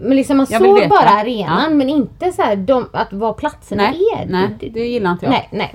[0.02, 1.70] men liksom man Jag såg bara arenan Ja.
[1.70, 4.26] men inte så här de, att vad platserna Nej, är.
[4.26, 5.32] nej, det gillar inte jag.
[5.32, 5.72] Nej, nej.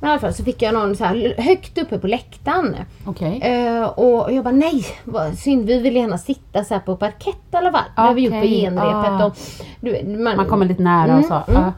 [0.00, 2.76] Men i alla fall så fick jag någon så här högt uppe på läktaren.
[3.06, 3.40] Okej.
[3.42, 5.66] Eh, och jag bara nej, vad synd.
[5.66, 7.84] Vi vill gärna sitta så här på parkett i alla fall.
[7.96, 9.10] Det har vi gjort på genrepet.
[9.20, 9.24] ah.
[9.26, 9.36] Och,
[9.80, 11.34] du, man, Man kommer lite nära och så.
[11.48, 11.72] Mm, mm.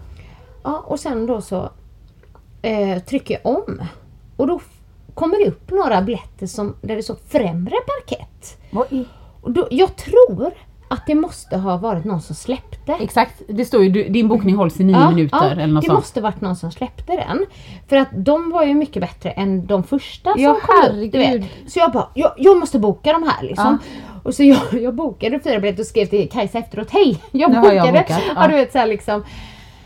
[0.62, 0.84] Ja.
[0.86, 1.70] Och sen då så
[2.62, 3.82] eh, trycker jag om.
[4.36, 4.60] Och då
[5.14, 8.58] kommer det upp några biljetter som, där det står främre parkett.
[8.70, 8.86] Vad
[9.40, 10.50] Och då, jag tror
[10.92, 12.92] att det måste ha varit någon som släppte.
[13.00, 15.86] Exakt, det står ju din bokning hålls i nio Ja, minuter ja, eller något det
[15.86, 15.98] sånt.
[15.98, 17.46] måste varit någon som släppte den.
[17.88, 20.82] För att de var ju mycket bättre än de första som Ja, kom upp.
[20.92, 21.40] Herregud.
[21.42, 21.72] vet.
[21.72, 23.78] Så jag bara, jag, jag måste boka de här liksom.
[24.22, 27.18] Och så jag, jag bokade fyra biljetter och skrev till Kajsa efteråt, hej!
[27.30, 27.76] Jag Nu har bokade!
[27.86, 28.32] jag bokat, ja.
[28.42, 29.24] Ja, du vet, så, liksom.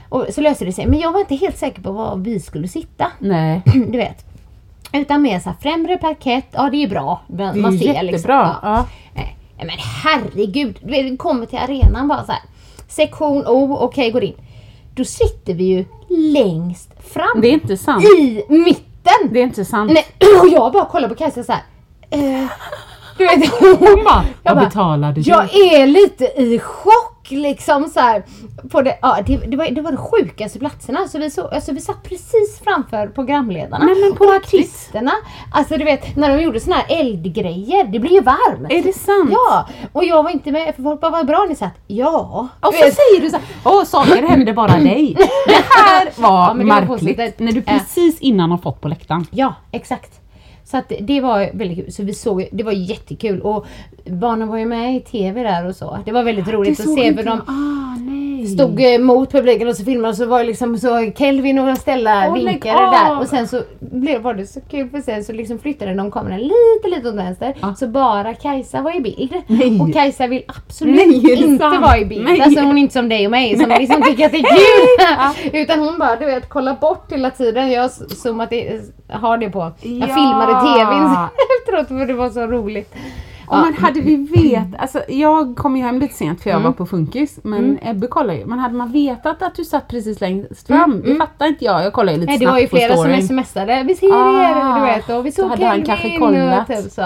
[0.08, 0.86] och så löste det sig.
[0.86, 3.06] Men jag var inte helt säker på var vi skulle sitta.
[3.18, 4.24] Nej, Du vet.
[4.92, 7.20] Utan mer så här, främre parkett, ja det är bra.
[7.28, 8.02] Man, det är ser jättebra.
[8.02, 8.30] liksom.
[8.62, 8.86] Ja.
[9.58, 12.42] Men herregud, vi kommer till arenan bara så här.
[12.88, 14.34] Sektion O, okej går in.
[14.94, 17.40] Då sitter vi ju längst fram.
[17.40, 18.04] Det är inte sant.
[18.04, 19.32] I mitten!
[19.32, 19.92] Det är inte sant.
[19.92, 20.06] Nej,
[20.42, 21.62] och jag bara kollar på Kajsa så här.
[22.10, 22.48] Eh,
[23.18, 28.00] du vet, hon bara, jag Vad bara, betalade jag är lite i chock liksom så
[28.00, 28.22] här,
[28.70, 31.08] på det, ja, det, det, var, det var de sjukaste platserna.
[31.08, 33.84] Så vi, så, alltså, vi satt precis framför programledarna.
[33.84, 35.12] Nej, men på och artisterna.
[35.52, 37.84] Alltså du vet när de gjorde såna här eldgrejer.
[37.84, 38.72] Det blir ju varmt.
[38.72, 39.30] Är det sant?
[39.32, 41.74] Ja, och jag var inte med för folk bara, vad bra ni satt.
[41.86, 42.48] Ja.
[42.60, 45.16] Och så säger du så här, åh saker händer bara dig.
[45.46, 47.38] Det här var Ja, märkligt.
[47.38, 49.26] när du precis innan har fått på läktaren.
[49.30, 50.20] Ja, exakt.
[50.70, 51.92] Så att det var väldigt kul.
[51.92, 53.40] Så vi såg, det var jättekul.
[53.40, 53.66] Och
[54.06, 55.98] barnen var ju med i TV där och så.
[56.04, 58.46] Det var väldigt roligt att se för de Ah, nej.
[58.46, 61.78] stod eh, mot publiken och så filmade och så var det liksom så Kelvin och
[61.78, 63.20] Stella lägg vinkade där.
[63.20, 66.38] Och sen så blev, var det så kul för sen så liksom flyttade de kameran
[66.40, 67.54] lite, lite åt vänster.
[67.60, 67.74] Ja.
[67.74, 69.34] Så bara Kajsa var i bild.
[69.46, 69.80] Nej.
[69.80, 72.24] Och Kajsa vill absolut Nej, inte vara i bild.
[72.24, 72.40] Nej.
[72.40, 74.42] Alltså hon är inte som dig och mig som liksom tycker att det är
[75.52, 75.52] kul.
[75.62, 77.70] Utan hon bara, du vet, kolla bort hela tiden.
[77.70, 79.58] Jag har zoomat in, har det på.
[79.82, 80.14] Jag Ja.
[80.14, 81.16] filmade TVn
[81.60, 82.94] efteråt för det var så roligt.
[83.50, 83.60] Ja.
[83.64, 86.64] Men hade vi vet, alltså jag kom ju hem lite sent för jag Mm.
[86.64, 88.46] var på funkis men Ebbe kollade ju.
[88.46, 91.84] Men hade man vetat att du satt precis längst fram, det fattar inte jag.
[91.84, 93.44] Jag kollar ju lite Mm, Nej, det snabbt var ju på flera som storyn.
[93.44, 93.82] smsade.
[93.86, 95.10] Vi ser Ah, er, du vet.
[95.18, 96.70] Och vi så såg hade han kanske kollat.
[96.70, 97.04] och typ så.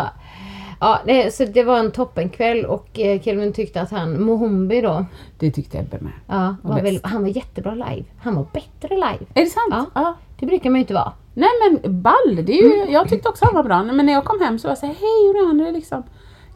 [0.81, 5.05] Ja, det, så det var en toppenkväll och eh, Kelvin tyckte att han, Mohombi då,
[5.39, 6.13] Det tyckte Ebbe med.
[6.27, 6.87] ja, var bäst.
[6.87, 8.05] väl, han var jättebra live.
[8.23, 9.25] Han var bättre live.
[9.35, 9.71] Är det sant?
[9.71, 9.85] Ja.
[9.95, 10.15] ja.
[10.39, 11.13] Det brukar man ju inte vara.
[11.35, 12.15] Nej men ball,
[12.45, 12.93] det är ju, Mm.
[12.93, 13.83] jag tyckte också han var bra.
[13.83, 15.65] Men när jag kom hem så var jag såhär, hej hur är?
[15.65, 16.03] Det liksom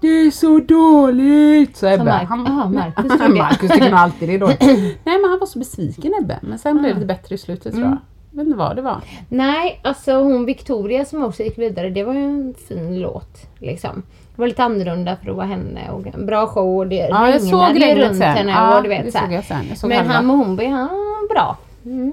[0.00, 2.04] det är så dåligt, sa Ebbe.
[2.04, 3.12] Mark- han, Aha, Marcus.
[3.38, 4.60] Marcus tycker nog alltid det är dåligt.
[5.04, 6.38] Nej men han var så besviken Ebbe.
[6.42, 7.90] Men sen blev det bättre i slutet tror Mm.
[7.90, 7.98] jag.
[8.30, 9.00] Jag vet inte vad det var.
[9.28, 13.38] Nej, alltså hon Victoria som också gick vidare, det var ju en fin låt.
[13.58, 14.02] Liksom.
[14.36, 17.30] Det var lite annorlunda för att vara henne och en bra show och det Ja
[17.30, 18.36] jag såg regnade runt sen.
[18.36, 19.34] henne Ja, och du vet så jag.
[19.34, 21.56] Jag Men han Mohombi, han var bra.
[21.84, 22.12] Mm,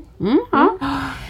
[0.51, 0.77] ja.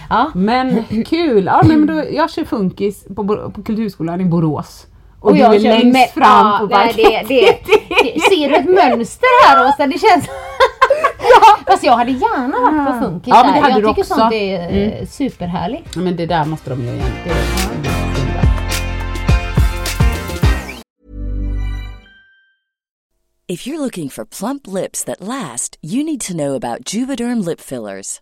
[0.10, 0.32] Ja.
[0.36, 1.46] Men kul!
[1.46, 4.86] Ja, men då, jag kör funkis på, på Kulturskolan i Borås.
[5.20, 7.58] Och, du jag är längst med- fram ja, på nej, det, det,
[8.04, 9.88] det, Ser du ett mönster här Åsa?
[9.88, 10.26] Det känns...
[11.68, 13.62] Fast jag hade gärna varit på funkis Ja, men det där.
[13.62, 14.16] hade Jag du tycker också.
[14.16, 15.96] sånt är eh, superhärligt.
[15.96, 17.08] Ja, Men det där måste de göra igen.
[17.24, 17.36] Det är
[23.48, 27.60] If you're looking for plump lips that last, you need to know about Juvederm lip
[27.62, 28.22] fillers.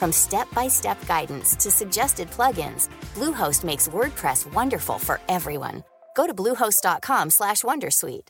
[0.00, 5.84] From step-by-step guidance to suggested plugins, Bluehost makes WordPress wonderful for everyone.
[6.16, 8.29] Go to bluehost.com/wondersuite.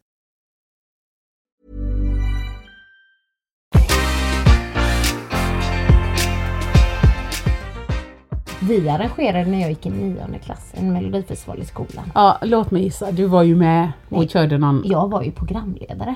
[8.63, 12.11] Vi arrangerade när jag gick i nionde klass en melodifestival i skolan.
[12.15, 13.11] Ja, låt mig gissa.
[13.11, 14.27] Du var ju med och Nej.
[14.27, 14.81] körde någon...
[14.85, 16.15] Jag var ju programledare.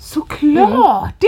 [0.00, 1.14] Såklart!
[1.20, 1.26] Det,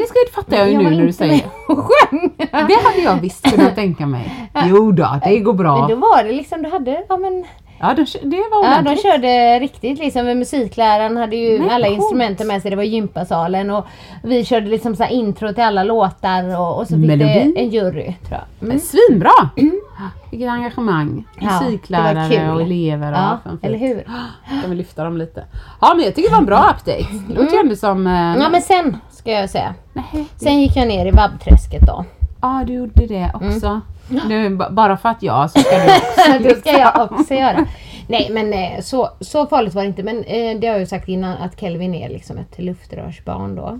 [0.00, 0.18] det ska,
[0.56, 1.40] jag ju Jag nu var när du säger.
[1.66, 2.30] sjöng.
[2.36, 4.50] Det hade jag visst kunnat tänka mig.
[4.66, 5.86] Jo då, det går Men bra.
[5.88, 7.44] då var det liksom, du hade, ja men
[7.80, 10.26] Ja, det, det var Ja, de körde riktigt liksom.
[10.26, 11.98] Musikläraren hade ju Men alla coolt.
[11.98, 12.70] instrumenten med sig.
[12.70, 13.86] Det var gympasalen och
[14.22, 17.52] vi körde liksom så intro till alla låtar och, och så fick Melodi.
[17.54, 18.68] det en jury tror jag.
[18.68, 18.78] Mm.
[18.80, 19.30] Svinbra!
[20.30, 21.24] Vilket engagemang.
[21.40, 22.50] Ja, Musiklärare kul.
[22.50, 23.12] och elever.
[23.12, 24.02] Och Ja, eller hur?
[24.62, 25.44] Kan vi lyfta dem lite.
[25.80, 27.06] Ja men jag tycker det var en bra update.
[27.28, 28.06] Det låter ju ändå som...
[28.06, 29.74] Eh, Ja men sen ska jag säga.
[29.92, 30.24] nej.
[30.36, 32.04] Sen gick jag ner i vabbträsket då.
[32.42, 33.66] Ja du gjorde det också.
[33.66, 33.80] Mm.
[34.28, 36.48] Nu, ba- bara för att jag så ska du också.
[36.48, 37.66] det ska jag också göra.
[38.06, 40.02] Nej men eh, så, så farligt var det inte.
[40.02, 43.78] Men eh, det har jag ju sagt innan att Kelvin är liksom ett luftrörsbarn då.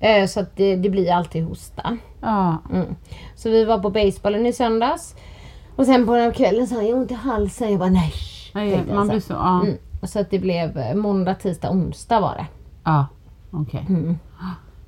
[0.00, 1.96] Eh, så att det, det blir alltid hosta.
[2.20, 2.56] Ja.
[2.72, 2.86] Mm.
[3.34, 5.14] Så vi var på basebollen i söndags.
[5.76, 7.70] Och sen på den kvällen sa jag ont i halsen.
[7.70, 8.12] Jag bara nej.
[8.52, 9.32] Jag man blir så...
[9.32, 9.76] Ja, Mm.
[10.02, 12.46] Så att det blev måndag, tisdag, onsdag var det.
[12.84, 13.06] ja
[13.50, 13.84] okej.
[13.88, 14.18] Mm.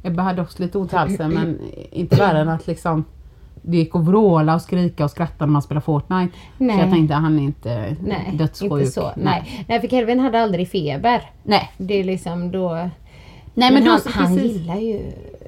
[0.02, 1.58] Jag hade också lite ont i halsen men
[1.90, 3.04] inte värre än att liksom
[3.62, 6.36] det gick att vråla och skrika och skratta när man spelar Fortnite.
[6.58, 6.76] Nej.
[6.76, 8.72] Så jag tänkte han är inte Nej, dödssjuk.
[8.72, 9.10] inte så.
[9.16, 9.64] Nej.
[9.68, 11.30] Nej, för Kelvin hade aldrig feber.
[11.42, 11.70] Nej.
[11.78, 12.88] Det är liksom då...
[13.54, 15.00] Nej men, då, han, han gillar ju...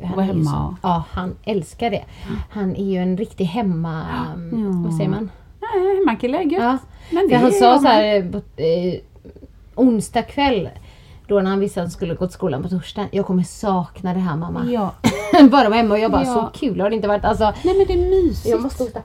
[0.05, 2.05] Han Vara hemma så- Ja, han älskar det.
[2.51, 4.03] Han är ju en riktig hemma...
[4.85, 5.31] Vad säger man?
[5.61, 6.62] Nej, hemmakille är gött.
[6.62, 6.79] Ja.
[7.11, 9.01] Men För han sa så här på, eh,
[9.75, 10.68] onsdag kväll
[11.33, 13.07] då när han visste att han skulle gå till skolan på torsdag.
[13.12, 14.64] Jag kommer sakna det här mamma.
[14.71, 14.90] Ja.
[15.51, 16.35] Bara vara hemma och jag bara Ja.
[16.53, 17.25] så kul har det inte varit.
[17.25, 18.49] Alltså, Nej men det är mysigt.
[18.49, 19.01] jag måste hosta.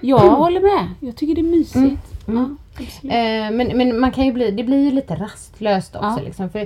[0.00, 0.88] Jag håller med.
[1.00, 2.02] Jag tycker det är mysigt.
[2.26, 3.12] Ja, absolut.
[3.14, 6.08] Eh, men, men man kan ju bli, det blir ju lite rastlöst också.
[6.16, 6.24] Ja.
[6.24, 6.58] Liksom, för,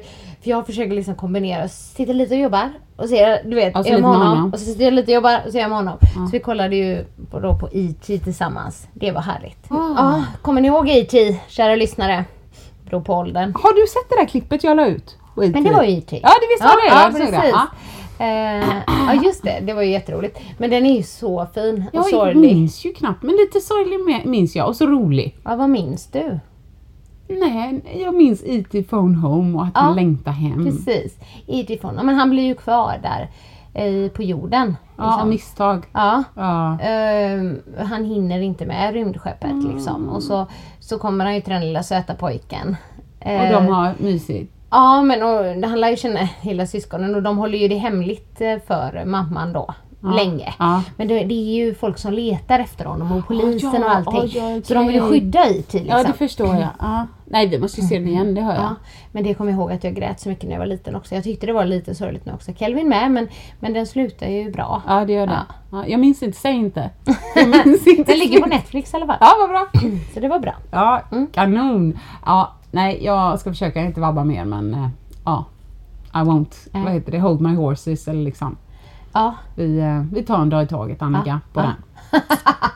[0.43, 3.89] för jag försöker liksom kombinera, sitta lite och jobbar och ser, du vet, Och så
[3.89, 4.29] är jag med honom.
[4.29, 4.53] honom.
[4.53, 5.99] Och så sitter jag lite och jobbar och så är jag med honom.
[6.15, 8.19] Så vi kollade ju på, då på E.T.
[8.19, 8.89] tillsammans.
[8.93, 9.59] Det var härligt.
[9.73, 9.75] Ah.
[9.97, 11.37] Ja, kommer ni ihåg E.T.
[11.49, 12.25] kära lyssnare?
[12.93, 13.53] Åldern.
[13.55, 15.17] Har du sett det där klippet jag la ut?
[15.37, 16.21] Men det var ju E.T.
[16.23, 16.89] Ja det visst var det.
[16.89, 17.19] ja, jag det.
[17.19, 17.51] precis.
[17.53, 17.67] Ja.
[18.19, 20.39] Eh, ja just det, det var ju jätteroligt.
[20.59, 22.55] Men den är ju så fin och Jag sorglig.
[22.57, 25.37] minns ju knappt, men lite sorglig minns jag och så rolig.
[25.45, 26.39] Ja, vad minns du?
[27.29, 28.83] Nej, jag minns E.T.
[28.83, 30.65] Phone Home och att Ja, han längtar hem.
[30.65, 31.19] Precis.
[31.49, 31.95] Utifrån.
[31.97, 33.31] Ja, men han blir ju kvar där
[33.75, 34.77] eh, på jorden.
[34.97, 35.29] Ja, liksom.
[35.29, 35.87] misstag.
[35.93, 36.25] Ja.
[36.35, 36.79] Ja.
[36.81, 39.75] Ehm, han hinner inte med rymdskeppet Mm.
[39.75, 40.09] liksom.
[40.09, 40.47] Och så,
[40.81, 42.77] så kommer han ju till den lilla söta pojken.
[43.21, 44.53] Och de har mysigt.
[44.71, 48.41] Ja men och, han lär ju känna hela syskonen och de håller ju det hemligt
[48.41, 49.75] eh, för mamman då.
[50.13, 50.55] Länge.
[50.97, 54.21] Men det, det är ju folk som letar efter honom och polisen ja, och allting.
[54.21, 55.89] oj, oj, Så de vill skydda IT liksom.
[55.89, 56.69] Ja, det förstår jag.
[56.79, 57.07] Ja.
[57.25, 58.63] Nej, vi måste ju se den igen, det hör jag.
[58.63, 58.75] Ja,
[59.13, 61.15] men det kommer jag ihåg att jag grät så mycket när jag var liten också.
[61.15, 62.53] Jag tyckte det var lite sorgligt nu också.
[62.53, 63.29] Kelvin med men,
[63.61, 64.83] men den slutar ju bra.
[64.87, 65.33] Ja, det gör det.
[65.49, 65.55] Ja.
[65.71, 66.91] Ja, jag minns inte, säg inte.
[67.35, 68.13] Jag minns inte.
[68.13, 69.17] Den ligger på Netflix i alla fall.
[69.21, 69.67] Ja, vad bra.
[70.15, 70.55] Så det var bra.
[70.71, 71.99] Ja, kanon.
[72.27, 74.89] Ja, nej, jag ska försöka inte vabba mer, men eh,
[75.25, 75.45] ja.
[76.15, 76.85] I won't, Nej.
[76.85, 78.57] vad heter det, hold my horses eller liksom.
[79.15, 81.73] Ja, Vi, eh, vi tar en dag i taget Annika på den.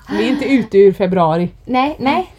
[0.19, 1.51] Vi är inte ute ur februari.
[1.65, 2.33] nej, nej.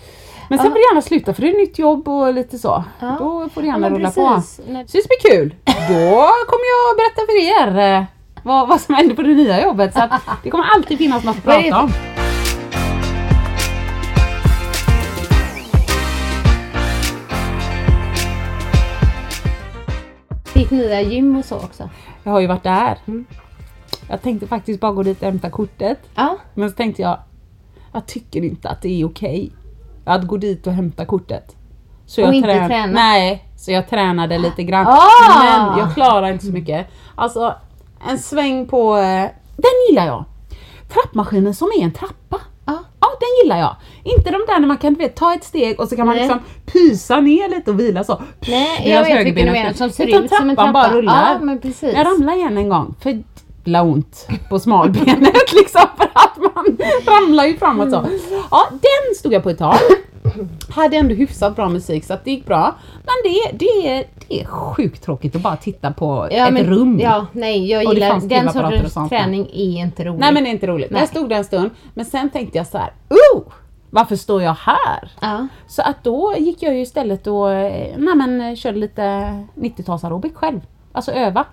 [0.50, 2.84] Men sen får det gärna sluta för det är nytt jobb och lite så.
[3.00, 4.42] Då får Ja, gärna rulla på.
[4.46, 5.56] Så det ska bli kul.
[5.66, 8.04] Då kommer jag berätta för er eh,
[8.44, 9.94] vad, vad som händer på det nya jobbet.
[9.94, 10.10] Så
[10.44, 11.92] det kommer alltid finnas något att prata om.
[20.54, 21.90] Ditt nya gym och så också.
[22.24, 22.98] Jag har ju varit där.
[23.08, 23.26] Mm.
[24.10, 26.00] Jag tänkte faktiskt bara gå dit och hämta kortet.
[26.16, 27.18] Ja, Men så tänkte jag,
[27.94, 29.52] jag tycker inte att det är okej
[30.06, 31.56] att gå dit och hämta kortet.
[32.06, 32.94] Så Och jag inte trän- träna?
[32.94, 34.88] Nej, så jag tränade lite grann.
[34.88, 35.70] Ah!
[35.70, 36.88] Men jag klarar inte så mycket.
[37.16, 37.56] Alltså,
[38.10, 38.98] en sväng på...
[38.98, 40.26] eh, Den gillar jag!
[40.94, 42.38] Trappmaskinen som är en trappa.
[42.66, 42.78] Ja.
[43.00, 43.76] Ja, den gillar jag.
[44.04, 46.24] Inte de där när man kan vet, ta ett steg och så kan man Nej.
[46.24, 48.22] liksom pysa ner lite och vila så.
[48.48, 50.72] nej jag vet vilken du menar som ser Utan ut som en trappa.
[50.72, 51.34] bara rullar.
[51.34, 51.94] Ja, men precis.
[51.94, 52.96] Jag ramlade igen en gång.
[53.00, 53.24] För
[53.76, 58.06] ont på smalbenet liksom för att man ramlar ju framåt så.
[58.52, 59.76] Ja, den stod jag på ett tag.
[60.70, 62.76] Hade ändå hyfsat bra musik så att det gick bra.
[62.96, 66.66] Men det, det, är, det är sjukt tråkigt att bara titta på Ja, ett men,
[66.66, 67.00] rum.
[67.00, 70.20] Ja, nej jag gillar den sortens träning är inte rolig.
[70.20, 70.92] Nej men det är inte roligt.
[70.92, 71.02] Nej.
[71.02, 71.70] Där stod det en stund.
[71.94, 72.94] Men sen tänkte jag så här.
[73.10, 73.44] Oh!
[73.90, 75.12] Varför står jag här?
[75.22, 75.48] Ja.
[75.68, 79.02] Så att då gick jag ju istället och eh, nej men, eh, körde lite
[79.56, 80.60] 90-tals aerobic själv.
[80.92, 81.46] Alltså öva.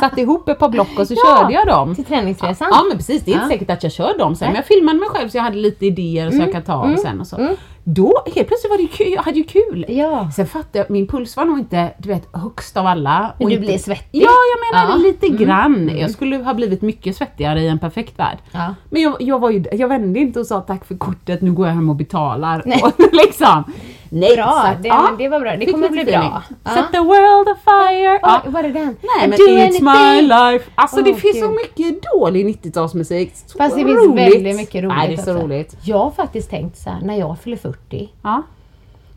[0.00, 1.94] Satte ihop ett par block och så Ja, körde jag dem.
[1.94, 2.68] Till träningsresan.
[2.70, 3.48] Ja men precis, det är inte Ja.
[3.50, 4.46] säkert att jag kör dem sen.
[4.48, 6.96] Men jag filmade mig själv så jag hade lite idéer så jag kan ta av
[6.96, 7.48] sen och så.
[7.84, 9.84] Då helt plötsligt var det kul, jag hade ju kul.
[9.88, 10.30] Ja.
[10.36, 13.34] Sen fattade jag, min puls var nog inte du vet högst av alla.
[13.38, 14.22] Men du inte, blev svettig?
[14.22, 14.94] Ja jag menar Ja.
[14.96, 15.06] Mm.
[15.06, 15.90] lite grann.
[15.98, 18.38] Jag skulle ha blivit mycket svettigare i en perfekt värld.
[18.52, 18.74] Ja.
[18.90, 21.66] Men jag, jag, var ju, jag vände inte och sa tack för kortet, nu går
[21.66, 22.62] jag hem och betalar.
[22.66, 22.82] Nej.
[22.84, 23.64] Och liksom.
[24.12, 25.56] Nej, Bra, att, det- ja, men det var bra.
[25.56, 26.42] Det kommer bli bra.
[26.64, 26.70] Ja.
[26.74, 28.18] Set the world afire.
[28.22, 28.42] Ja.
[28.46, 28.96] Oj, var det den?
[29.18, 30.28] Nej men it's my anything.
[30.28, 30.70] life.
[30.74, 33.30] Alltså det Åh, finns så mycket dålig 90-talsmusik.
[33.46, 34.00] Så Fast det roligt.
[34.00, 35.44] finns väldigt mycket roligt Nej det är så också.
[35.46, 35.76] roligt.
[35.84, 38.42] Jag har faktiskt tänkt så här, när jag fyller 40 Ja.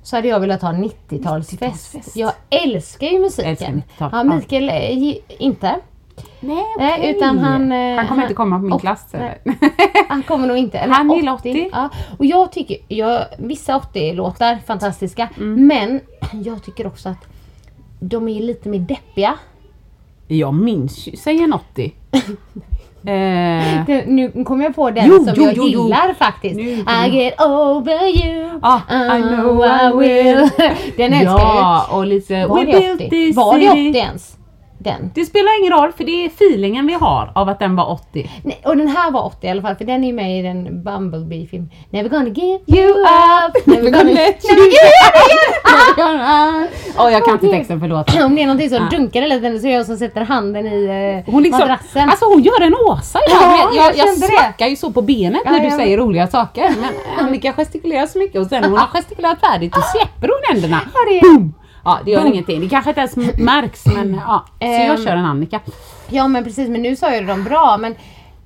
[0.03, 1.59] så hade jag velat ha 90-talsfest.
[1.59, 2.11] 90-talsfest.
[2.13, 3.51] Jag älskar ju musiken.
[3.51, 4.09] Älskar 90-tal.
[4.13, 5.75] Ja, Mikael eh, inte.
[6.39, 7.15] Nej, Nej, okej.
[7.17, 9.41] utan han, eh, Han kommer inte komma på min och- klass nej.
[10.09, 10.77] Han kommer nog inte.
[10.77, 11.69] Eller Han gillar 80.
[11.71, 11.89] Ja.
[12.19, 15.29] Och jag tycker, jag, vissa 80-låtar, fantastiska.
[15.37, 15.67] Mm.
[15.67, 15.99] Men
[16.45, 17.27] jag tycker också att
[17.99, 19.33] de är lite mer deppiga.
[20.27, 21.93] Jag minns ju, säg en 80.
[22.11, 22.25] eh,
[23.85, 25.83] Det, nu kommer jag på den Jo, som jo, jag jo, jo.
[25.83, 26.55] gillar faktiskt.
[26.55, 28.59] Nu I get over you.
[28.61, 28.79] Ah,
[29.17, 30.49] I know I will.
[30.97, 32.47] Den älskar ja, och lite jag.
[32.47, 33.09] Var We det built 80?
[33.09, 33.89] this Var det city.
[33.89, 34.37] 80 ens?
[34.83, 35.11] Den.
[35.15, 38.29] Det spelar ingen roll för det är feelingen vi har av att den var 80.
[38.43, 40.83] Nej, och den här var 80 i alla fall för den är med i den
[40.83, 41.69] Bumblebee-film.
[41.89, 43.65] Never gonna give you up.
[43.65, 44.71] Never gonna let you
[46.97, 48.21] Åh jag kan inte texten förlåt.
[48.23, 48.97] Om det är någonting som Ja.
[48.97, 50.85] dunkar eller den så är jag som sätter handen i
[51.25, 52.09] eh, Hon liksom, madrassen.
[52.09, 53.75] alltså hon gör en Åsa Ja, ibland.
[53.75, 56.69] jag, jag, jag smackar ju så på benet Ja, när du säger roliga saker.
[56.81, 60.55] Men Annika gestikulerar så mycket och sen när hon har gestikulerat färdigt då släpper hon
[60.55, 60.79] händerna.
[60.93, 61.53] Ja, det- Boom!
[61.83, 62.59] Ja det gör ingenting.
[62.61, 64.45] Det kanske inte ens märks men ja.
[64.59, 65.03] Så jag Ehm.
[65.03, 65.59] kör en Annika.
[66.09, 67.95] Ja men precis, men nu sa jag dem bra men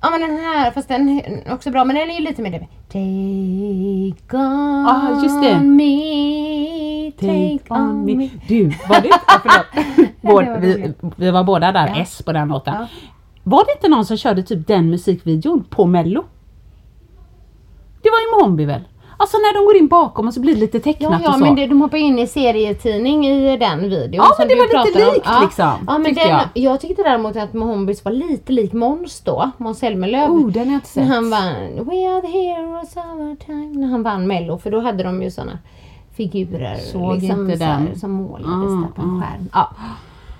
[0.00, 2.50] Ja men den här, fast den är också bra men den är ju lite mer
[2.50, 2.58] det.
[2.88, 5.60] Take on Ah, just det.
[5.60, 8.30] me, take, on me.
[8.48, 9.86] Du, var det ja, förlåt.
[10.20, 12.00] Vår, vi, vi var båda där, Ja.
[12.02, 12.74] S på den låten.
[12.74, 12.86] Ja.
[13.44, 16.24] Var det inte någon som körde typ den musikvideon på mello?
[18.02, 18.84] Det var ju Mombi väl?
[19.20, 21.34] Alltså när de går in bakom och så blir det lite tecknat Ja, ja och
[21.34, 21.40] så.
[21.44, 24.10] men det, de hoppar in i serietidning i den videon.
[24.14, 25.14] Ja, men det var lite om.
[25.14, 25.40] likt ja.
[25.42, 26.40] liksom, Ja, men den, jag.
[26.54, 26.80] jag.
[26.80, 30.28] tyckte däremot att Mohombis var lite lik Måns då, Måns Zelmerlöw.
[30.30, 31.14] Oh, den har jag inte När sett.
[31.14, 31.54] han vann
[31.88, 33.78] We are the heroes of our time.
[33.80, 35.58] När han vann mello för då hade de ju såna
[36.16, 37.98] figurer Såg liksom, inte så här, den.
[37.98, 39.20] som målades Mm, där på en mm.
[39.22, 39.48] skärm.
[39.52, 39.70] Ja.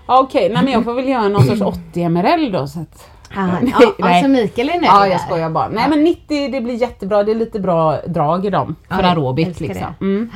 [0.06, 2.66] Ja, Okej, nej men jag får väl göra någon sorts 80 MRL då.
[2.66, 3.10] Så att...
[3.36, 4.12] Ah, Nej, ja, nej.
[4.14, 5.68] alltså Mikael är nöjd Ja, jag skojar bara.
[5.68, 8.76] Nej men 90 det blir jättebra, det är lite bra drag i dem.
[8.88, 9.94] För Ja, aerobik liksom.
[10.00, 10.30] Mm.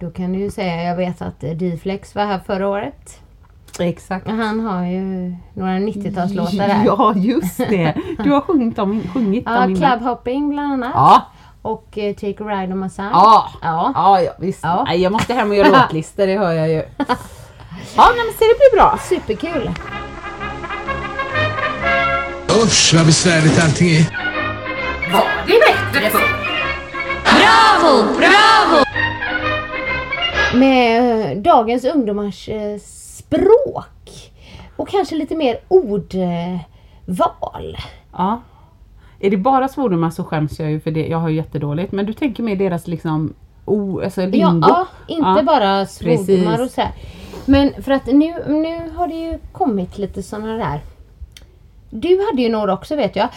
[0.00, 3.20] Då kan du ju säga, jag vet att eh, D-Flex var här förra året.
[3.80, 4.26] Exakt.
[4.28, 6.82] Han har ju några 90-talslåtar där.
[6.86, 7.94] Ja, just det.
[8.24, 9.90] Du har sjungit dem, sjungit Ja, dem innan.
[9.98, 10.92] Clubhopping bland annat.
[10.94, 11.22] Ja,
[11.62, 13.08] Och eh, Take a Ride on My Side.
[13.12, 13.48] ja.
[13.62, 13.92] Ja.
[13.94, 14.60] Ja, ja visst.
[14.62, 14.84] Ja.
[14.86, 16.82] Nej, jag måste hem och göra låtlistor, det hör jag ju.
[17.96, 18.98] Ja, men se det blir bra.
[19.02, 19.70] Superkul.
[22.50, 24.06] Usch vad besvärligt allting är.
[27.24, 28.84] Bravo, bravo!
[30.58, 34.32] Med eh, dagens ungdomars eh, språk.
[34.76, 35.96] Och kanske lite mer ordval.
[38.12, 38.40] Ja.
[39.20, 41.06] Är det bara svordomar så skäms jag ju för det.
[41.06, 41.92] Jag har ju jättedåligt.
[41.92, 43.34] Men du tänker mer deras liksom,
[43.64, 44.68] o, alltså Ja, lingo?
[44.68, 45.42] ja, inte Ja.
[45.42, 46.90] bara svordomar och så här.
[47.44, 50.80] Men för att nu, nu har det ju kommit lite sådana där
[51.90, 53.28] du hade ju några också vet jag.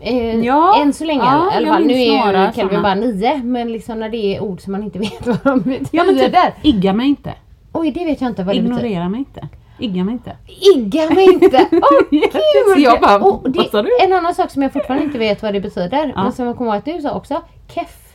[0.00, 1.84] Eh, Ja, än så länge ja, i alla fall.
[1.84, 3.36] Nu är ju Kelvin bara nio.
[3.44, 5.88] Men liksom när det är ord som man inte vet vad de betyder.
[5.90, 7.34] Ja men typ, igga mig inte.
[7.72, 8.84] Oj, det vet jag inte vad det betyder.
[8.84, 9.48] Ignorera mig inte.
[9.78, 10.36] Igga mig inte.
[10.76, 11.68] Igga mig inte!
[11.72, 11.78] Åh
[12.10, 12.28] Ja,
[12.74, 12.84] gud!
[12.84, 13.90] jag bara, Och det, vad sa du?
[14.02, 16.12] En annan sak som jag fortfarande inte vet vad det betyder.
[16.16, 16.22] Ja.
[16.22, 17.42] Men som jag kommer ihåg att du sa också.
[17.68, 18.14] Keff.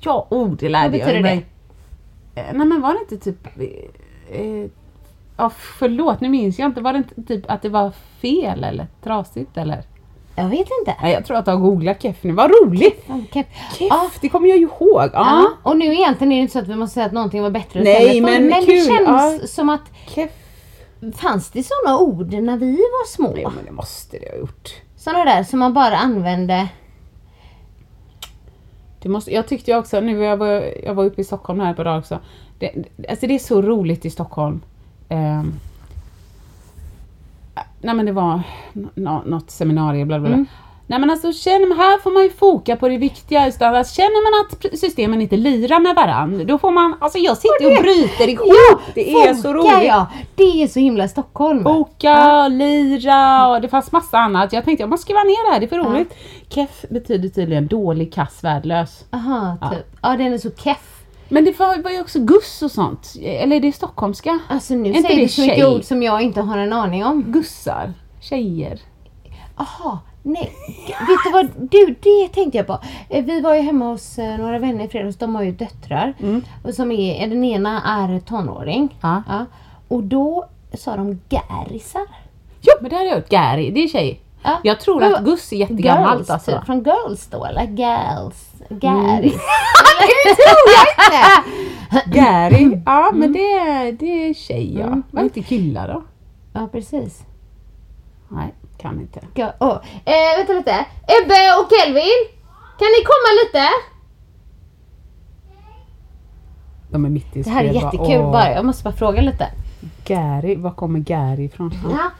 [0.00, 1.46] Ja, oh, det lärde Vad jag betyder mig.
[2.34, 3.46] Eh, Nej men var det inte typ...
[4.30, 4.70] Eh,
[5.36, 6.80] ja förlåt, nu minns jag inte.
[6.80, 9.82] Var det inte typ att det var fel eller trasigt eller?
[10.36, 10.96] Jag vet inte.
[11.02, 12.32] Nej, jag tror att jag har googlat keff nu.
[12.32, 13.06] Vad roligt!
[13.32, 13.46] Keff.
[13.80, 14.10] Ja.
[14.20, 15.00] det kommer jag ju ihåg.
[15.02, 15.10] Ja.
[15.12, 15.48] Ja.
[15.62, 17.82] Och nu egentligen är det inte så att vi måste säga att någonting var bättre
[17.82, 18.86] Nej, men men det kul.
[18.86, 19.46] känns Ja.
[19.46, 20.30] som att Keff.
[21.16, 23.34] fanns det sådana ord när vi var små?
[23.38, 24.68] Ja men det måste det ha gjort.
[24.96, 26.68] Sådana där som man bara använde.
[29.02, 31.74] Det måste, jag tyckte ju också, nu jag var jag var uppe i Stockholm här
[31.74, 32.18] på dag också.
[32.58, 32.72] Det,
[33.08, 34.60] alltså det är så roligt i Stockholm.
[35.12, 35.54] Ehm,
[37.80, 38.42] nej men det var
[38.94, 40.44] nå- något seminarium, bla bla bla.
[40.86, 43.78] Nej men alltså känner man, här får man ju foka på det viktiga istället.
[43.78, 47.66] Alltså, känner man att systemen inte lirar med varandra, då får man, alltså jag sitter
[47.76, 48.80] och bryter ihop.
[48.94, 49.88] det är så Foka, roligt.
[49.88, 51.62] Ja, det är så himla Stockholm.
[51.62, 54.52] Boka, lira och det fanns massa annat.
[54.52, 56.14] Jag tänkte jag måste skriva ner det här, det är för roligt.
[56.48, 59.04] Keff betyder tydligen dålig, kass, värdelös.
[59.10, 59.86] Aha, typ.
[60.02, 60.08] Ja.
[60.08, 61.01] den är så keff.
[61.32, 63.14] Men det var, var ju också guss och sånt.
[63.22, 64.38] Eller är det stockholmska?
[64.48, 67.22] Alltså nu inte säger du så mycket ord som jag inte har en aning om.
[67.22, 67.92] Gussar.
[68.20, 68.80] Tjejer.
[69.56, 70.52] Aha, nej.
[70.86, 72.78] Vet du vad, du det tänkte jag på.
[73.08, 76.14] Eh, Vi var ju hemma hos eh, några vänner i fredags, de har ju döttrar.
[76.64, 78.98] Och som är, den ena är tonåring.
[79.02, 79.22] Ja.
[79.88, 82.06] Och då sa de gärisar.
[82.60, 83.28] Jo men det har jag hört.
[83.28, 84.20] Gary, det är tjej.
[84.42, 84.58] Ja.
[84.62, 86.50] Jag tror att guss är jättegammalt Girls, alltså.
[86.52, 86.66] typ.
[86.66, 87.62] Från girls då eller?
[87.62, 88.48] Girls.
[88.68, 89.34] Gäris.
[92.06, 94.86] Gary, ja men det, är- det är tjej ja.
[94.86, 95.02] Mm.
[95.10, 96.02] Vad heter killar då?
[96.52, 97.22] Ja precis.
[98.28, 99.20] Nej, kan inte.
[99.60, 99.76] Oh.
[100.04, 100.86] eh, vänta lite.
[101.02, 102.22] Ebbe och Kelvin.
[102.78, 103.66] Kan ni komma lite?
[106.90, 108.32] De är mitt i Det här är jättekul åh.
[108.32, 108.50] bara.
[108.54, 109.46] Jag måste bara fråga lite.
[110.04, 111.74] Gary, var kommer Gary ifrån?
[111.90, 112.10] Ja.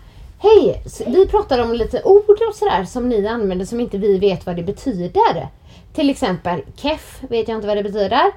[0.42, 0.82] Hej!
[1.06, 4.56] Vi pratar om lite ord och sådär som ni använder som inte vi vet vad
[4.56, 5.48] det betyder.
[5.94, 8.32] Till exempel keff vet jag inte vad det betyder.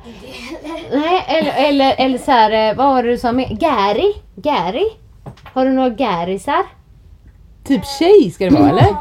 [0.91, 3.59] Nej, eller, eller, eller så här, eh, vad var det du sa med?
[3.59, 4.13] Gary?
[4.35, 4.89] Gary?
[5.43, 6.63] Har du några gärisar?
[7.63, 8.95] Typ tjej ska det vara eller?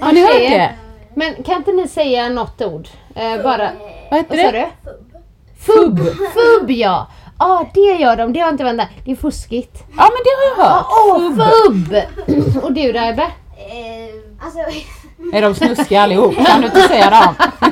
[0.00, 0.74] Har ni hört det?
[1.14, 2.88] Men kan inte ni säga något ord?
[3.14, 3.70] Eh, bara...
[4.10, 4.68] Vad heter det?
[4.84, 4.90] du?
[5.58, 5.98] Fubb.
[6.34, 7.06] Fubb ja!
[7.40, 8.88] Ja det gör de, det har inte väntat.
[9.04, 9.82] Det är fuskigt.
[9.96, 10.86] Ja men det har jag hört.
[10.90, 12.64] Åh fubb!
[12.64, 13.22] Och du då Ebbe?
[13.22, 14.58] Eh, alltså,
[15.32, 16.34] Är de snuskiga allihop?
[16.46, 17.34] Kan du inte säga dem?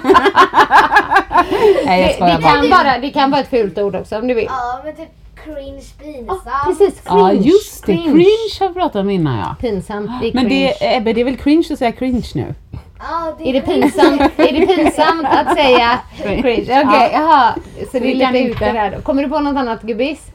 [1.84, 2.52] Nej jag Det, skojar det, bara.
[2.52, 4.44] kan bara, det kan vara ett fult ord också om du vill.
[4.48, 5.08] ja men typ
[5.44, 6.42] cringe, pinsamt.
[6.46, 7.20] Ja, precis, cringe.
[7.20, 9.56] Ja just det, cringe har vi pratat om innan ja.
[9.60, 10.72] Pinsamt, det är Men cringe.
[10.80, 12.54] det, Ebbe, det är väl cringe att säga cringe nu?
[12.98, 16.82] Ja, Är det pinsamt, är det pinsamt att säga cringe?
[16.86, 17.54] Okej, jaha.
[17.92, 19.00] Så det är lite ute där då.
[19.02, 20.32] Kommer du på något annat gubbis?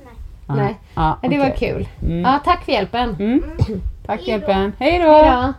[0.48, 0.76] Nej.
[0.96, 1.88] Ja, Ja, det var kul.
[2.02, 2.22] Mm.
[2.22, 3.16] Ja, tack för hjälpen.
[3.20, 3.44] Mm.
[4.06, 4.74] Tack hjälpen.
[4.80, 5.12] Hej då!
[5.12, 5.54] Hejdå.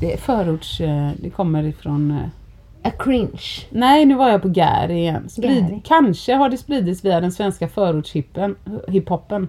[0.00, 0.80] Det är förorts...
[0.80, 2.10] eh, Det kommer ifrån...
[2.10, 3.66] eh, A cringe.
[3.70, 5.28] Nej, nu var jag på Gary igen.
[5.28, 5.80] Sprid, Gary.
[5.84, 8.56] Kanske har det spridits via den svenska förortshippen,
[8.88, 9.48] hiphopen.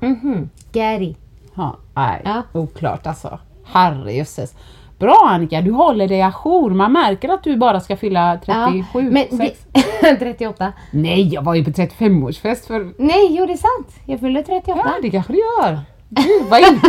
[0.00, 0.50] Mhm.
[0.72, 1.14] Gary.
[1.54, 2.42] Ja, nej, Ja.
[2.52, 3.38] oklart alltså.
[3.64, 4.54] Herrejösses.
[4.98, 6.70] Bra Annika, du håller dig ajour.
[6.70, 9.66] Man märker att du bara ska fylla 37, Ja, men sex.
[10.00, 10.72] det, 38.
[10.90, 12.92] Nej, jag var ju på 35-årsfest för...
[12.98, 13.96] Nej, jo det är sant.
[14.06, 14.80] Jag fyller 38.
[14.84, 15.80] Ja, det kanske du gör.
[16.08, 16.80] Gud, vad in...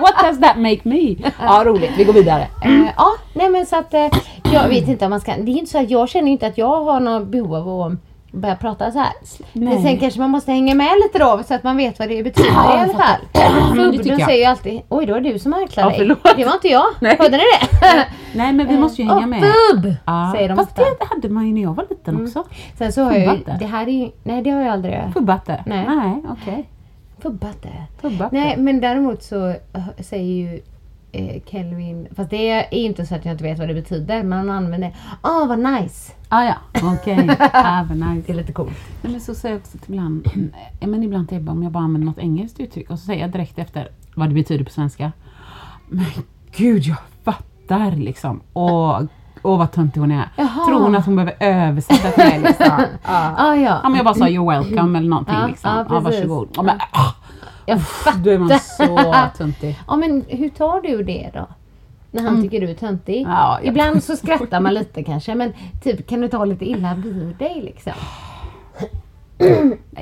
[0.00, 1.16] What does that make me?
[1.40, 1.90] Ja, roligt.
[1.96, 2.42] Vi går vidare.
[2.64, 4.06] Eh, ja, nej men så att eh,
[4.52, 5.32] jag vet inte om man ska.
[5.32, 7.92] Det är inte så att jag känner inte att jag har något behov av att
[8.32, 9.12] börja prata så här.
[9.52, 9.68] Nej.
[9.74, 12.22] Men sen kanske man måste hänga med lite då så att man vet vad det
[12.22, 12.92] betyder i alla fall.
[13.32, 13.54] fattar.
[13.54, 14.28] Men det Fubb, tycker de jag.
[14.28, 15.98] säger ju alltid Oj, det var du som harklade Ja, dig.
[15.98, 16.36] förlåt.
[16.36, 16.84] Det var inte jag.
[17.00, 17.16] Nej.
[17.18, 18.06] Hörde ni det?
[18.34, 19.40] Nej men vi måste ju hänga med.
[19.40, 19.94] Fubb!
[20.06, 20.82] Ja, Säger de Fast ofta.
[20.82, 20.94] Mm.
[21.00, 22.44] det hade man ju när jag var liten också.
[22.78, 25.62] Sen så har jag ju, det här är ju, nej det har jag aldrig Fubbatte?
[25.66, 25.84] Nej.
[25.88, 26.68] Nej, okej.
[27.22, 27.68] Fubbatte.
[28.00, 28.34] Fubbatte.
[28.36, 29.54] Nej men däremot så äh,
[30.00, 30.60] säger ju
[31.12, 34.38] eh, Kelvin, fast det är inte så att jag inte vet vad det betyder men
[34.38, 36.12] han använder Åh vad nice!
[36.28, 37.30] Ah, ja, okej.
[37.52, 38.22] ah, vad nice.
[38.26, 38.72] Det är lite coolt.
[39.02, 40.26] Nej, men så säger jag också till ibland,
[40.80, 43.20] eh, men ibland till Ebba om jag bara använder något engelskt uttryck och så säger
[43.20, 45.12] jag direkt efter vad det betyder på svenska.
[45.88, 46.06] Men
[46.56, 48.40] gud jag fattar liksom.
[48.52, 49.02] Åh,
[49.42, 50.28] åh vad töntig hon är.
[50.36, 50.66] Jaha.
[50.66, 52.66] Tror hon att hon behöver översätta till mig liksom?
[52.68, 52.84] Ja.
[53.36, 53.80] Ah, ja.
[53.82, 55.70] Ja men jag bara sa you're welcome eller någonting liksom.
[55.70, 56.20] ja, Ja, precis.
[56.20, 56.48] varsågod.
[56.54, 57.12] Ja, men, ah,
[57.68, 57.80] Jag
[58.24, 59.30] då är man fattar.
[59.30, 59.78] så töntig.
[59.88, 61.46] Ja men hur tar du det då?
[62.10, 63.20] När han tycker du är töntig?
[63.20, 63.30] Mm.
[63.32, 65.52] Ja, jag- Ibland så skrattar man lite kanske men
[65.82, 67.92] typ kan du ta lite illa vid dig liksom?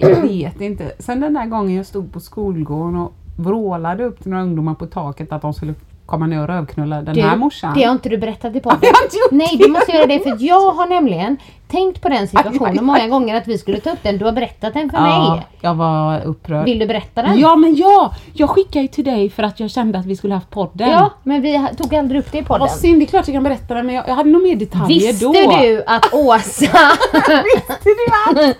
[0.00, 0.92] Jag vet inte.
[0.98, 4.86] Sen den där gången jag stod på skolgården och vrålade upp till några ungdomar på
[4.86, 5.74] taket att de skulle
[6.06, 7.74] komma ner och rövknulla den här morsan.
[7.74, 8.90] det har inte du berättat i podden.
[9.30, 11.36] Nej, du måste göra det för jag har nämligen
[11.68, 12.84] tänkt på den situationen Aj, aj, aj.
[12.84, 14.18] många gånger att vi skulle ta upp den.
[14.18, 15.46] Du har berättat den för Ja, mig.
[15.60, 16.64] jag var upprörd.
[16.64, 17.38] Vill du berätta den?
[17.40, 18.14] Ja men ja!
[18.32, 20.90] Jag skickade ju till dig för att jag kände att vi skulle haft podden.
[20.90, 22.60] Ja, men vi tog aldrig upp det i podden.
[22.60, 24.56] Vad synd, det är klart jag kan berätta det men jag, jag hade nog mer
[24.56, 25.32] detaljer Visste då.
[25.32, 26.38] du att Åsa...
[27.54, 28.56] Visste du att?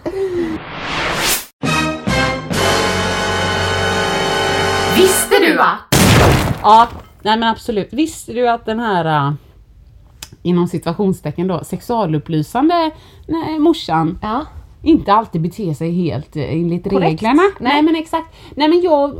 [4.97, 5.79] Visste du att?
[6.63, 6.89] Ja,
[7.27, 7.93] nej men absolut.
[7.93, 9.33] Visste du att den här äh,
[10.43, 12.91] inom situationstecken då sexualupplysande
[13.27, 14.47] nej, morsan ja.
[14.83, 17.23] inte alltid beter sig helt eh, enligt Korrekt.
[17.23, 17.43] reglerna.
[17.43, 17.73] Nej.
[17.73, 17.83] Nej.
[17.83, 18.37] men exakt.
[18.55, 19.15] Nej men jag,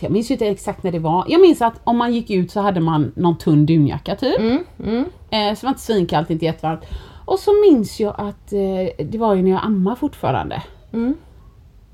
[0.00, 1.24] jag minns ju inte exakt när det var.
[1.28, 4.38] Jag minns att om man gick ut så hade man någon tunn dunjacka typ.
[4.38, 5.04] Mm, mm.
[5.30, 6.82] Eh, så var inte svinkallt, inte jättevarmt.
[7.24, 10.62] Och så minns jag att eh, det var ju när jag ammar fortfarande.
[10.92, 11.14] Mm.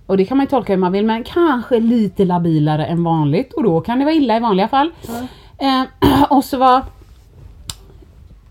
[0.07, 3.53] Och det kan man ju tolka hur man vill men kanske lite labilare än vanligt
[3.53, 4.91] och då kan det vara illa i vanliga fall.
[5.09, 5.25] Eh,
[6.31, 6.83] och så var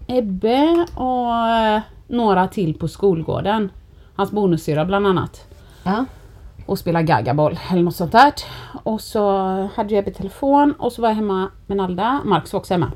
[0.08, 3.72] Ebbe och eh, några till på skolgården.
[4.16, 5.48] Hans bonussyrra bland annat.
[5.84, 6.06] Ja.
[6.66, 8.34] Och spela gagaboll eller något sånt där.
[8.84, 9.32] Och så
[9.76, 12.22] hade jag Ebbe telefon och så var jag hemma med Nalda.
[12.26, 12.92] Marcus var också hemma.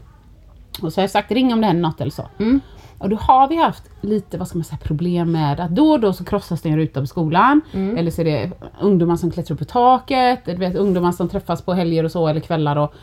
[0.82, 2.28] Och så har jag sagt ring om det händer något eller så.
[2.40, 2.62] Mm.
[2.98, 6.00] Och då har vi haft lite vad ska man säga, problem med att då och
[6.00, 7.62] då så krossas det en ruta på skolan.
[7.74, 7.98] Mm.
[7.98, 8.52] Eller så är det
[8.82, 10.46] ungdomar som klättrar upp på taket.
[10.46, 12.94] Du vet, ungdomar som träffas på helger och så eller kvällar och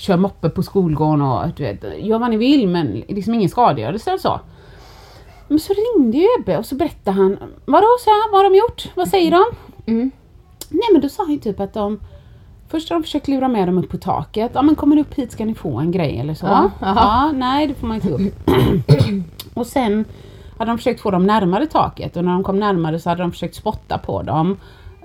[0.00, 4.10] kör moppe på skolgården och du vet, gör vad ni vill men liksom ingen skadegörelse
[4.10, 4.40] eller så.
[5.48, 8.56] Men så ringde ju Ebbe och så berättade han, vadå så här, vad har de
[8.58, 8.88] gjort?
[8.94, 9.44] Vad säger de?
[9.92, 10.10] Mm.
[10.68, 12.00] Nej men då sa han ju typ att de
[12.68, 14.50] Först har de försökt lura med dem upp på taket.
[14.54, 16.46] Ja men kommer ni upp hit ska ni få en grej eller så.
[16.46, 18.50] Ja, Ja, nej det får man inte upp.
[19.54, 20.04] och sen
[20.58, 23.32] hade de försökt få dem närmare taket och när de kom närmare så hade de
[23.32, 24.56] försökt spotta på dem.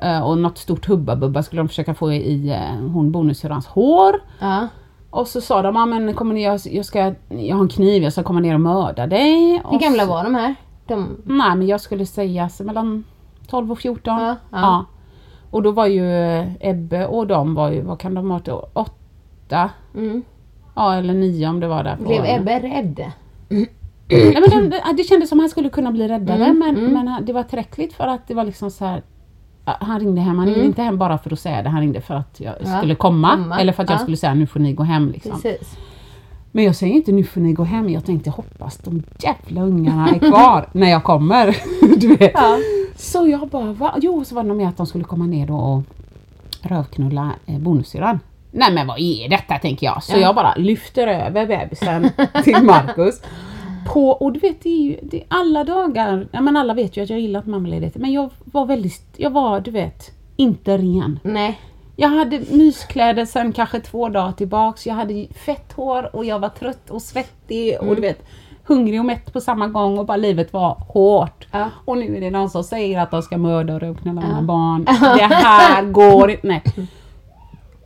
[0.01, 4.19] Eh, Och något stort hubba-bubba skulle de försöka få i eh, hon bonussyrrans hår.
[4.39, 4.67] Ja.
[5.15, 8.03] Och så sa de, ja men kommer ni, jag, jag, ska, jag har en kniv,
[8.03, 9.61] jag ska komma ner och mörda dig.
[9.71, 10.55] Hur gamla så- var de här?
[10.87, 11.17] De...
[11.25, 13.03] Nej men jag skulle säga så mellan
[13.47, 14.21] 12 och 14.
[14.21, 14.85] Ja, ja.
[15.51, 16.05] Och då var ju
[16.59, 18.69] Ebbe och de var ju, vad kan de ha varit?
[18.73, 19.69] Åtta?
[19.95, 20.23] Mm.
[20.75, 21.97] Ja eller nio om det var där.
[21.97, 23.11] Blev Ebbe rädd?
[24.07, 26.93] Nej, men det, det kändes som han skulle kunna bli räddare Mm, men, mm.
[27.05, 29.03] men det var tillräckligt för att det var liksom så här.
[29.65, 30.67] Ja, Han ringde hem, han ringde Mm.
[30.69, 33.29] inte hem bara för att säga det, han ringde för att jag Ja, skulle komma.
[33.35, 33.59] komma.
[33.61, 34.01] Eller för att jag Ja.
[34.01, 35.31] skulle säga nu får ni gå hem liksom.
[35.31, 35.77] Precis.
[36.51, 40.09] Men jag säger inte nu får ni gå hem, jag tänkte hoppas de jävla ungarna
[40.09, 41.57] är kvar när jag kommer.
[41.99, 42.31] du vet.
[42.33, 42.57] Ja.
[42.97, 43.93] Så jag bara, va?
[44.01, 45.83] jo så var det med att de skulle komma ner då och
[46.61, 48.19] rövknulla eh, bonussyrran.
[48.51, 50.03] Nej men vad är detta tänker jag.
[50.03, 50.17] Så Ja.
[50.21, 52.09] jag bara lyfter över bebisen
[52.43, 53.21] till Marcus.
[53.85, 56.97] På, och du vet det är ju det är alla dagar, ja men alla vet
[56.97, 61.19] ju att jag gillar mammaledighet men jag var väldigt, jag var du vet inte ren.
[61.23, 61.59] Nej.
[61.95, 64.87] Jag hade myskläder sen kanske två dagar tillbaks.
[64.87, 68.25] Jag hade fett hår och jag var trött och svettig och du vet
[68.63, 71.47] hungrig och mätt på samma gång och bara livet var hårt.
[71.51, 71.69] Ja.
[71.85, 74.85] Och nu är det någon som säger att de ska mörda och rövknulla mina barn.
[75.17, 76.47] Det här går inte.
[76.47, 76.63] Nej.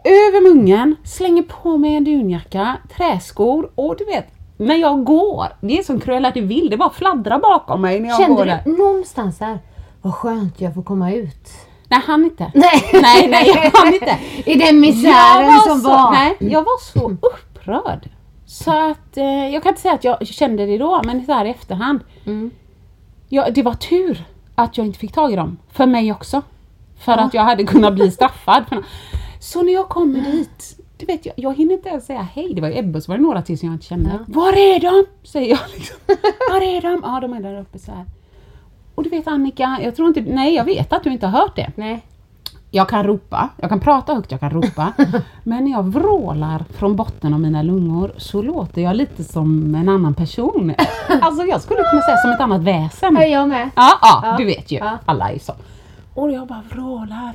[0.04, 5.80] Över mungen, slänger på mig en dunjacka, träskor och du vet när jag går, det
[5.80, 8.62] är som Cruella de Vil, det bara fladdrar bakom mig när jag går Kände där.
[8.66, 9.60] du någonstans här,
[10.02, 11.50] vad skönt jag får komma ut?
[11.90, 12.52] Nej, han inte.
[12.56, 14.18] Nej, Nej, nej, hann inte.
[14.46, 16.12] I den misären som så, var.
[16.12, 18.10] Nej, jag var så upprörd.
[18.46, 21.46] Så att eh, jag kan inte säga att jag kände det då, men så här
[21.46, 22.00] i efterhand.
[22.26, 22.52] Mm.
[23.30, 24.24] Ja, det var tur
[24.56, 25.58] att jag inte fick tag i dem.
[25.72, 26.42] För mig också.
[27.00, 28.64] För att jag hade kunnat bli straffad.
[29.40, 32.54] Så när jag kommer dit, du vet jag, jag hinner inte ens säga hej.
[32.54, 34.20] Det var ju Ebbe och så var det några till som jag inte kände.
[34.28, 35.06] Var är de?
[35.28, 35.98] Säger jag liksom.
[36.52, 37.02] Var är de?
[37.04, 38.06] Ja, de är där uppe så här.
[38.96, 41.56] Och du vet Annika, jag tror inte, nej jag vet att du inte har hört
[41.56, 41.72] det.
[41.76, 42.06] Nej.
[42.72, 44.94] Jag kan ropa, jag kan prata högt, jag kan ropa.
[45.44, 49.90] men när jag vrålar från botten av mina lungor så låter jag lite som en
[49.90, 50.74] annan person.
[51.22, 53.16] Alltså jag skulle kunna säga som ett annat väsen.
[53.16, 53.70] Ja, jag med.
[53.76, 54.36] Ja, ja, Ja.
[54.38, 54.78] du vet ju.
[54.78, 54.98] Ja.
[55.06, 55.54] Alla är så.
[56.14, 57.34] Och jag bara vrålar.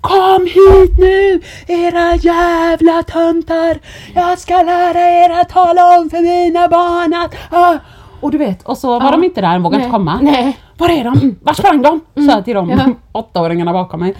[0.00, 3.78] Kom hit nu era jävla töntar!
[4.14, 7.34] Jag ska lära er att tala om för mina barn att...
[7.50, 7.76] Ah.
[8.20, 9.10] Och du vet, och så var Ja.
[9.10, 10.18] de inte där, vågade inte komma.
[10.22, 10.58] Nej.
[10.78, 11.36] Var är de?
[11.42, 12.00] Var sprang de?
[12.14, 12.92] Sa jag till dem, Ja.
[13.12, 14.14] åttaåringarna bakom mig.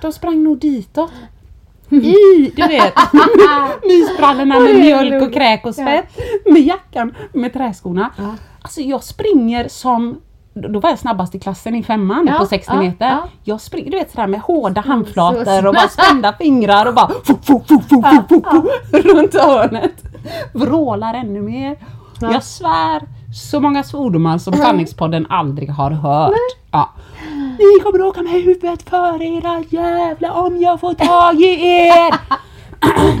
[0.00, 1.12] De sprang nog ditåt.
[1.90, 2.94] I, du vet,
[3.86, 6.04] mysbrallorna med mjölk och kräk och svett.
[6.46, 8.10] Med jackan med träskorna.
[8.62, 10.20] Alltså jag springer som
[10.54, 13.06] då var jag snabbast i klassen i femman Ja, på 60 ja, meter.
[13.06, 13.28] ja.
[13.44, 17.34] Jag springer du vet sådär med hårda handflator och bara spända fingrar och bara fu,
[17.42, 18.00] fu, fu,
[18.98, 20.04] runt hörnet.
[20.54, 21.76] Vrålar ännu mer.
[22.20, 23.02] Jag svär
[23.34, 26.32] så många svordomar som Sanningspodden aldrig har hört.
[26.70, 26.90] Ja.
[27.58, 32.14] Ni kommer åka med huvudet för era jävla om jag får tag i er!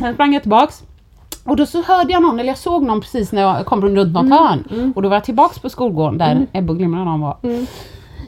[0.00, 0.82] Sen sprang jag tillbaks.
[1.44, 4.12] Och då så hörde jag någon, eller jag såg någon precis när jag kom runt
[4.14, 4.92] något hörn.
[4.96, 7.36] Och då var jag tillbaks på skolgården där Ebbe och Glimra och de var.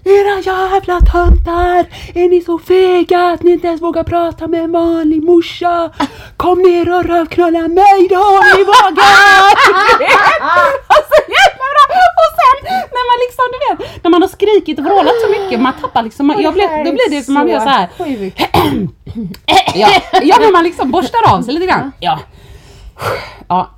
[0.06, 1.86] Era jävla töntar!
[2.14, 5.90] Är ni så fega att ni inte ens vågar prata med en vanlig morsa?
[6.36, 9.14] Kom ner och rövknulla mig då om ni vågar!
[10.94, 12.04] alltså jävla bra!
[12.22, 12.58] Och sen
[12.96, 16.02] när man liksom, du vet, när man har skrikit och vrålat så mycket, man tappar
[16.02, 17.88] liksom, man, jag blir, då blir det som man gör så här.
[19.74, 19.88] Ja,
[20.22, 21.92] ja men man liksom borstar av sig lite grann.
[22.00, 22.18] Ja.
[23.48, 23.70] Ja,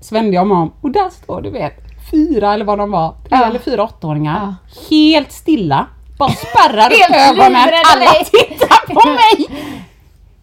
[0.00, 1.74] så vände jag mig om och där står du vet
[2.10, 3.44] fyra eller vad de var, tre Ja.
[3.44, 4.54] eller fyra åttaåringar.
[4.90, 5.86] Helt stilla.
[6.18, 7.56] Bara spärrar upp ögonen.
[7.94, 9.48] Alla tittar på mig.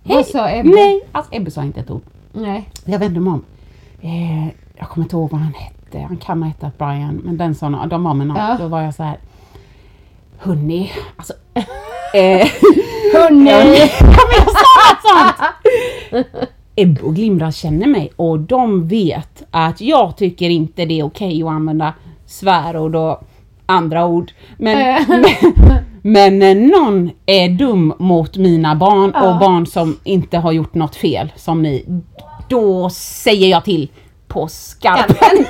[0.04, 0.70] Vad sa Ebbe?
[0.70, 2.02] Nej, alltså Ebbe sa inte ett ord.
[2.32, 2.70] Nej.
[2.86, 3.44] Jag vände mig om.
[4.02, 6.00] Eh, jag kommer inte ihåg vad han hette.
[6.00, 7.22] Han kan ha hetat Brian.
[7.24, 8.38] Men den sa de var med någon.
[8.38, 8.58] Ja.
[8.60, 9.18] Då var jag så här.
[10.40, 11.34] Hörni, alltså.
[12.14, 12.48] Eh,
[13.14, 13.50] Hörni!
[14.00, 15.36] Ja, men jag sa något
[16.12, 16.50] sånt!
[16.82, 21.44] Ebbe och Glimra känner mig och de vet att jag tycker inte det är okej
[21.44, 21.94] att använda
[22.26, 23.24] svärord och
[23.66, 24.32] andra ord.
[24.58, 25.26] Men, men,
[26.02, 30.96] men när någon är dum mot mina barn och barn som inte har gjort något
[30.96, 31.86] fel som ni,
[32.50, 33.90] då säger jag till
[34.28, 35.46] på skarpen.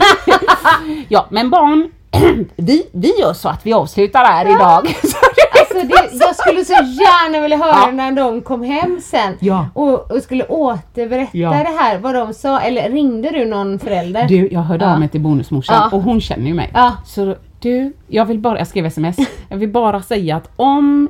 [1.07, 1.91] ja, men barn,
[2.55, 4.87] vi, vi gör så att vi avslutar här idag.
[5.75, 7.91] Alltså det, jag skulle så gärna vilja höra Ja.
[7.91, 9.67] när de kom hem sen Ja.
[9.73, 11.49] och, och skulle återberätta Ja.
[11.49, 12.59] det här, vad de sa.
[12.59, 14.27] Eller ringde du någon förälder?
[14.27, 14.93] Du, jag hörde Ja.
[14.93, 15.97] av mig till bonusmorsan Ja.
[15.97, 16.69] och hon känner ju mig.
[16.73, 16.93] Ja.
[17.05, 19.17] Så du, jag vill bara, jag skrev sms,
[19.49, 21.09] jag vill bara säga att om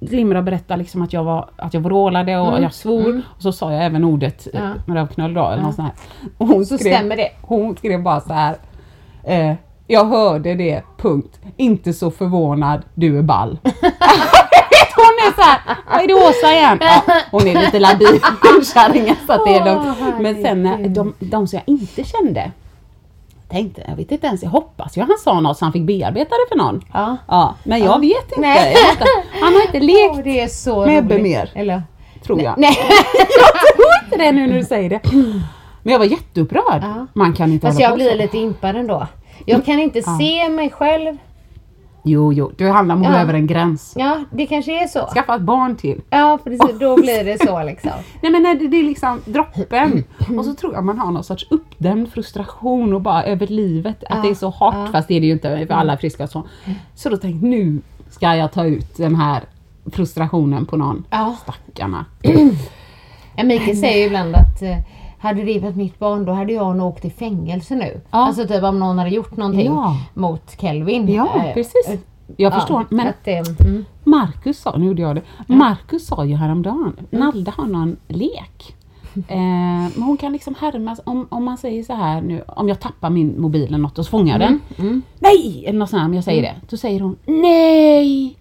[0.00, 3.72] Glimra berättar liksom att jag var, att jag vrålade och jag svor och så sa
[3.72, 4.60] jag även ordet Ja.
[4.86, 4.94] ja.
[4.94, 6.28] rövknull då eller något sånt här.
[6.38, 7.28] Och hon Så stämmer det.
[7.42, 8.56] Hon skrev bara så här.
[9.24, 9.54] Eh,
[9.92, 11.40] jag hörde det, punkt.
[11.56, 13.58] Inte så förvånad, du är ball.
[14.96, 16.78] hon är så här, vad är det Åsa igen?
[16.80, 18.20] Ja, hon är lite labil
[18.74, 19.98] kärringen så att det är lugnt.
[20.20, 22.50] Men sen när de, de som jag inte kände
[23.50, 26.30] tänkte, jag vet inte ens, jag hoppas ju han sa något så han fick bearbeta
[26.30, 26.84] det för någon.
[26.92, 27.16] Ja.
[27.28, 28.40] Ja, men jag vet inte.
[28.40, 28.76] Nej.
[29.40, 31.50] Han har inte lekt, så Med Ebbe mer.
[31.54, 31.82] Eller?
[32.22, 32.54] tror jag.
[32.58, 32.78] Nej.
[33.14, 35.00] jag tror inte det nu när du säger det.
[35.82, 36.82] Men jag var jätteupprörd.
[36.82, 37.06] Ja.
[37.12, 39.06] Man kan inte Fast jag blir lite impad ändå.
[39.46, 40.18] Jag kan inte Ja.
[40.18, 41.16] se mig själv.
[42.04, 43.20] Jo, jo, du handlar om att gå Ja.
[43.20, 43.94] över en gräns.
[43.96, 45.06] Ja, det kanske är så.
[45.06, 46.00] Skaffa ett barn till.
[46.10, 46.78] Ja, precis.
[46.80, 47.90] Då blir det så liksom.
[48.22, 50.04] Nej men när det, det är liksom droppen.
[50.38, 54.04] Och så tror jag man har någon sorts uppdämd frustration och bara över livet.
[54.04, 54.74] Att Ja, det är så hårt.
[54.74, 54.88] ja.
[54.92, 56.42] Fast det är det ju inte för alla är friska och så.
[56.94, 57.80] Så då tänkte nu
[58.10, 59.42] ska jag ta ut den här
[59.92, 61.04] frustrationen på någon.
[61.10, 61.36] Ja.
[61.42, 62.04] Stackarna.
[63.36, 64.76] Ja, Mikael säger ju ibland att eh,
[65.22, 68.00] hade det varit mitt barn då hade jag nog åkt i fängelse nu.
[68.10, 68.18] Ja.
[68.18, 69.96] Alltså typ om någon hade gjort någonting Ja.
[70.14, 71.08] mot Kelvin.
[71.08, 71.88] Ja, Eh, precis.
[71.88, 71.98] eh,
[72.36, 72.86] Jag ja, förstår.
[72.90, 73.84] Men Att mm.
[74.04, 75.22] Marcus sa, nu gjorde jag det.
[75.46, 78.74] Marcus sa ju häromdagen, Nalda har någon lek.
[79.28, 79.36] Eh,
[79.94, 83.10] men hon kan liksom härma, om, om man säger så här nu, om jag tappar
[83.10, 84.60] min mobil eller något och så fångar jag den.
[85.18, 85.64] Nej!
[85.66, 86.54] Eller något sånt här, om jag säger det.
[86.70, 88.36] Då säger hon nej!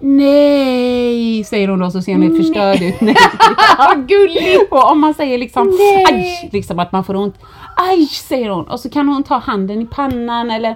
[0.00, 1.44] Nej!
[1.44, 3.00] Säger hon då så ser hon lite förstörd ut.
[3.00, 3.16] Nej.
[3.78, 4.72] Ja, gulligt!
[4.72, 6.04] Och om man säger liksom Nej.
[6.08, 7.34] aj, liksom att man får ont.
[7.76, 8.64] Aj, säger hon.
[8.64, 10.70] Och så kan hon ta handen i pannan eller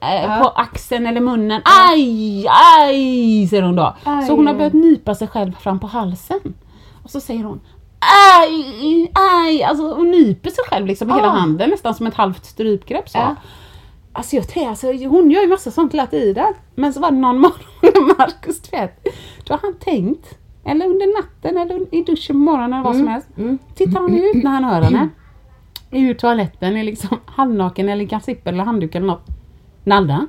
[0.00, 1.62] eh, på axeln eller munnen.
[1.64, 3.96] Aj, aj, säger hon då.
[4.04, 6.40] Aj, så hon har börjat nypa sig själv fram på halsen.
[7.02, 7.60] Och så säger hon
[8.06, 12.44] aj, aj, alltså hon nyper sig själv liksom i hela handen nästan som ett halvt
[12.44, 13.18] strypgrepp så.
[13.18, 13.36] Ja.
[14.16, 16.54] Alltså jag alltså, hon gör ju massa sånt hela tiden.
[16.74, 19.04] Men så var det någon morgon när Marcus vet,
[19.44, 23.08] då har han tänkt, eller under natten eller i duschen på morgonen eller vad som
[23.08, 23.28] helst.
[23.74, 25.08] Tittar han ut när han hör henne.
[25.90, 28.06] Ur toaletten är liksom halvnaken eller i
[28.46, 29.26] eller handduk eller något.
[29.84, 30.26] Nalda?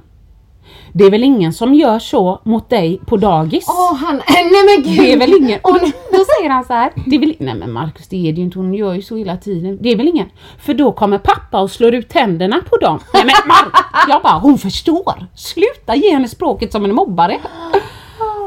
[0.93, 3.65] Det är väl ingen som gör så mot dig på dagis?
[3.67, 4.97] Åh han, nej men gud!
[4.99, 5.73] Det är väl ingen, och
[6.11, 8.43] då säger han så här, det är väl, nej men Marcus det är det ju
[8.43, 9.77] inte, hon gör ju så hela tiden.
[9.81, 12.99] Det är väl ingen, för då kommer pappa och slår ut tänderna på dem.
[13.13, 15.25] Nej men Marcus, jag bara, hon förstår.
[15.35, 17.39] Sluta ge henne språket som en mobbare.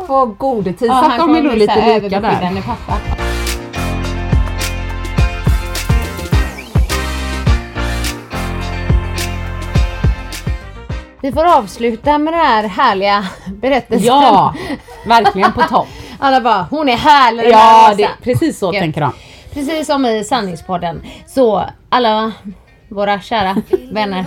[0.08, 2.62] Åh gode tid, så att de nog lite lika där.
[2.66, 3.19] Pappa.
[11.22, 14.06] Vi får avsluta med den här härliga berättelsen.
[14.06, 14.54] Ja,
[15.06, 15.88] verkligen på topp.
[16.18, 18.82] Alla bara, hon är härlig Ja, det, precis så Gött.
[18.82, 19.12] tänker de.
[19.54, 21.02] Precis som i sanningspodden.
[21.26, 22.32] Så alla
[22.88, 23.56] våra kära
[23.92, 24.24] vänner.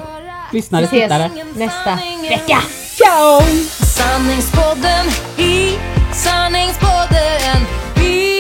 [0.52, 1.30] Lyssnare, Vi ses tittare.
[1.56, 2.58] nästa vecka.
[2.98, 3.42] Ciao!
[3.86, 5.06] Sanningspodden
[5.38, 5.78] i
[6.14, 7.62] sanningspodden
[8.06, 8.40] i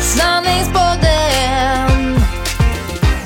[0.00, 1.21] sanningspodden